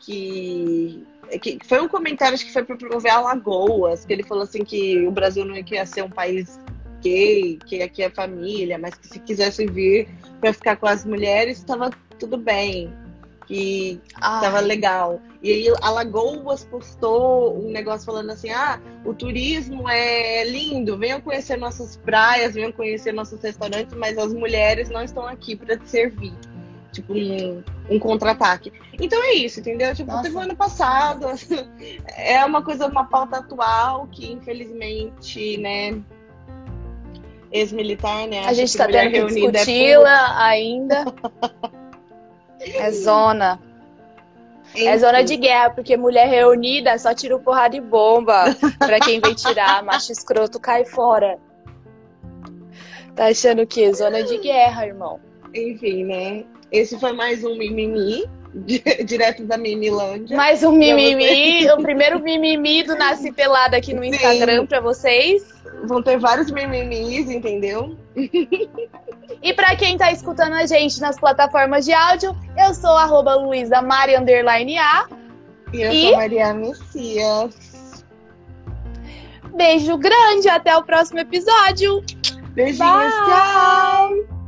que, 0.00 1.06
que 1.40 1.58
foi 1.64 1.80
um 1.80 1.88
comentário 1.88 2.34
acho 2.34 2.44
que 2.44 2.52
foi 2.52 2.62
para 2.62 2.76
promover 2.76 3.10
Alagoas, 3.10 4.04
que 4.04 4.12
ele 4.12 4.22
falou 4.22 4.44
assim 4.44 4.64
que 4.64 5.06
o 5.06 5.10
Brasil 5.10 5.44
não 5.44 5.56
ia 5.56 5.86
ser 5.86 6.02
um 6.02 6.10
país 6.10 6.60
gay, 7.00 7.58
que 7.66 7.82
aqui 7.82 8.02
é 8.02 8.10
família, 8.10 8.78
mas 8.78 8.94
que 8.94 9.08
se 9.08 9.18
quisesse 9.18 9.66
vir 9.66 10.08
para 10.40 10.52
ficar 10.52 10.76
com 10.76 10.86
as 10.86 11.04
mulheres 11.04 11.58
estava 11.58 11.90
tudo 12.18 12.36
bem 12.36 12.92
que 13.46 14.00
estava 14.14 14.60
legal. 14.60 15.20
E 15.42 15.50
aí 15.50 15.74
Alagoas 15.80 16.64
postou 16.64 17.58
um 17.58 17.70
negócio 17.70 18.06
falando 18.06 18.30
assim: 18.30 18.50
ah, 18.50 18.80
o 19.04 19.12
turismo 19.14 19.88
é 19.88 20.44
lindo, 20.44 20.96
venham 20.98 21.20
conhecer 21.20 21.56
nossas 21.56 21.96
praias, 21.96 22.54
venham 22.54 22.72
conhecer 22.72 23.12
nossos 23.12 23.40
restaurantes, 23.42 23.94
mas 23.96 24.18
as 24.18 24.32
mulheres 24.32 24.88
não 24.88 25.02
estão 25.02 25.26
aqui 25.26 25.56
para 25.56 25.76
te 25.76 25.88
servir. 25.88 26.32
Tipo, 26.92 27.14
um, 27.14 27.64
um 27.88 27.98
contra-ataque. 27.98 28.70
Então 29.00 29.18
é 29.24 29.32
isso, 29.32 29.60
entendeu? 29.60 29.94
Tipo, 29.94 30.10
Nossa. 30.10 30.24
teve 30.24 30.36
o 30.36 30.40
ano 30.40 30.54
passado. 30.54 31.26
é 32.18 32.44
uma 32.44 32.62
coisa, 32.62 32.86
uma 32.86 33.04
pauta 33.04 33.38
atual 33.38 34.06
que, 34.08 34.30
infelizmente, 34.30 35.56
né, 35.56 35.98
ex-militar, 37.50 38.26
né? 38.26 38.44
A 38.44 38.52
gente 38.52 38.68
está 38.68 38.86
tendo 38.86 39.10
que 39.10 39.16
é 39.16 39.24
discuti-la 39.24 40.10
é 40.10 40.42
ainda. 40.42 41.04
É 42.64 42.90
zona. 42.90 43.60
Enfim. 44.74 44.86
É 44.86 44.98
zona 44.98 45.22
de 45.22 45.36
guerra, 45.36 45.70
porque 45.70 45.96
mulher 45.96 46.28
reunida 46.28 46.96
só 46.98 47.14
tira 47.14 47.36
o 47.36 47.40
porrada 47.40 47.70
de 47.70 47.80
bomba. 47.80 48.44
pra 48.78 48.98
quem 49.00 49.20
vem 49.20 49.34
tirar, 49.34 49.82
macho 49.82 50.12
escroto 50.12 50.58
cai 50.58 50.84
fora. 50.84 51.38
Tá 53.14 53.26
achando 53.26 53.62
o 53.62 53.66
quê? 53.66 53.92
Zona 53.92 54.22
de 54.22 54.38
guerra, 54.38 54.86
irmão. 54.86 55.20
Enfim, 55.54 56.04
né? 56.04 56.44
Esse 56.70 56.98
foi 56.98 57.12
mais 57.12 57.44
um 57.44 57.56
mimimi, 57.58 58.24
direto 59.04 59.44
da 59.44 59.56
Mimilândia. 59.56 60.36
Mais 60.36 60.62
um 60.62 60.72
mimimi, 60.72 61.70
o 61.70 61.82
primeiro 61.82 62.20
mimimi 62.20 62.82
do 62.82 62.94
Nasce 62.96 63.32
Pelada 63.32 63.76
aqui 63.76 63.94
no 63.94 64.04
Instagram 64.04 64.60
Sim. 64.60 64.66
pra 64.66 64.80
vocês. 64.80 65.42
Vão 65.84 66.02
ter 66.02 66.18
vários 66.18 66.50
mimimis, 66.50 67.30
entendeu? 67.30 67.96
E 69.42 69.52
para 69.54 69.74
quem 69.74 69.94
está 69.94 70.12
escutando 70.12 70.52
a 70.52 70.66
gente 70.66 71.00
nas 71.00 71.18
plataformas 71.18 71.84
de 71.84 71.92
áudio, 71.92 72.36
eu 72.56 72.74
sou 72.74 72.96
arroba 72.96 73.34
Luísa 73.34 73.80
Mari 73.82 74.14
A. 74.14 75.08
E 75.72 75.80
eu 75.80 75.92
e... 75.92 76.02
sou 76.02 76.16
Maria 76.16 76.54
Messias. 76.54 78.04
Beijo 79.56 79.96
grande, 79.98 80.48
até 80.48 80.76
o 80.76 80.84
próximo 80.84 81.20
episódio. 81.20 82.02
Beijinhos, 82.54 83.14
tchau! 83.26 84.41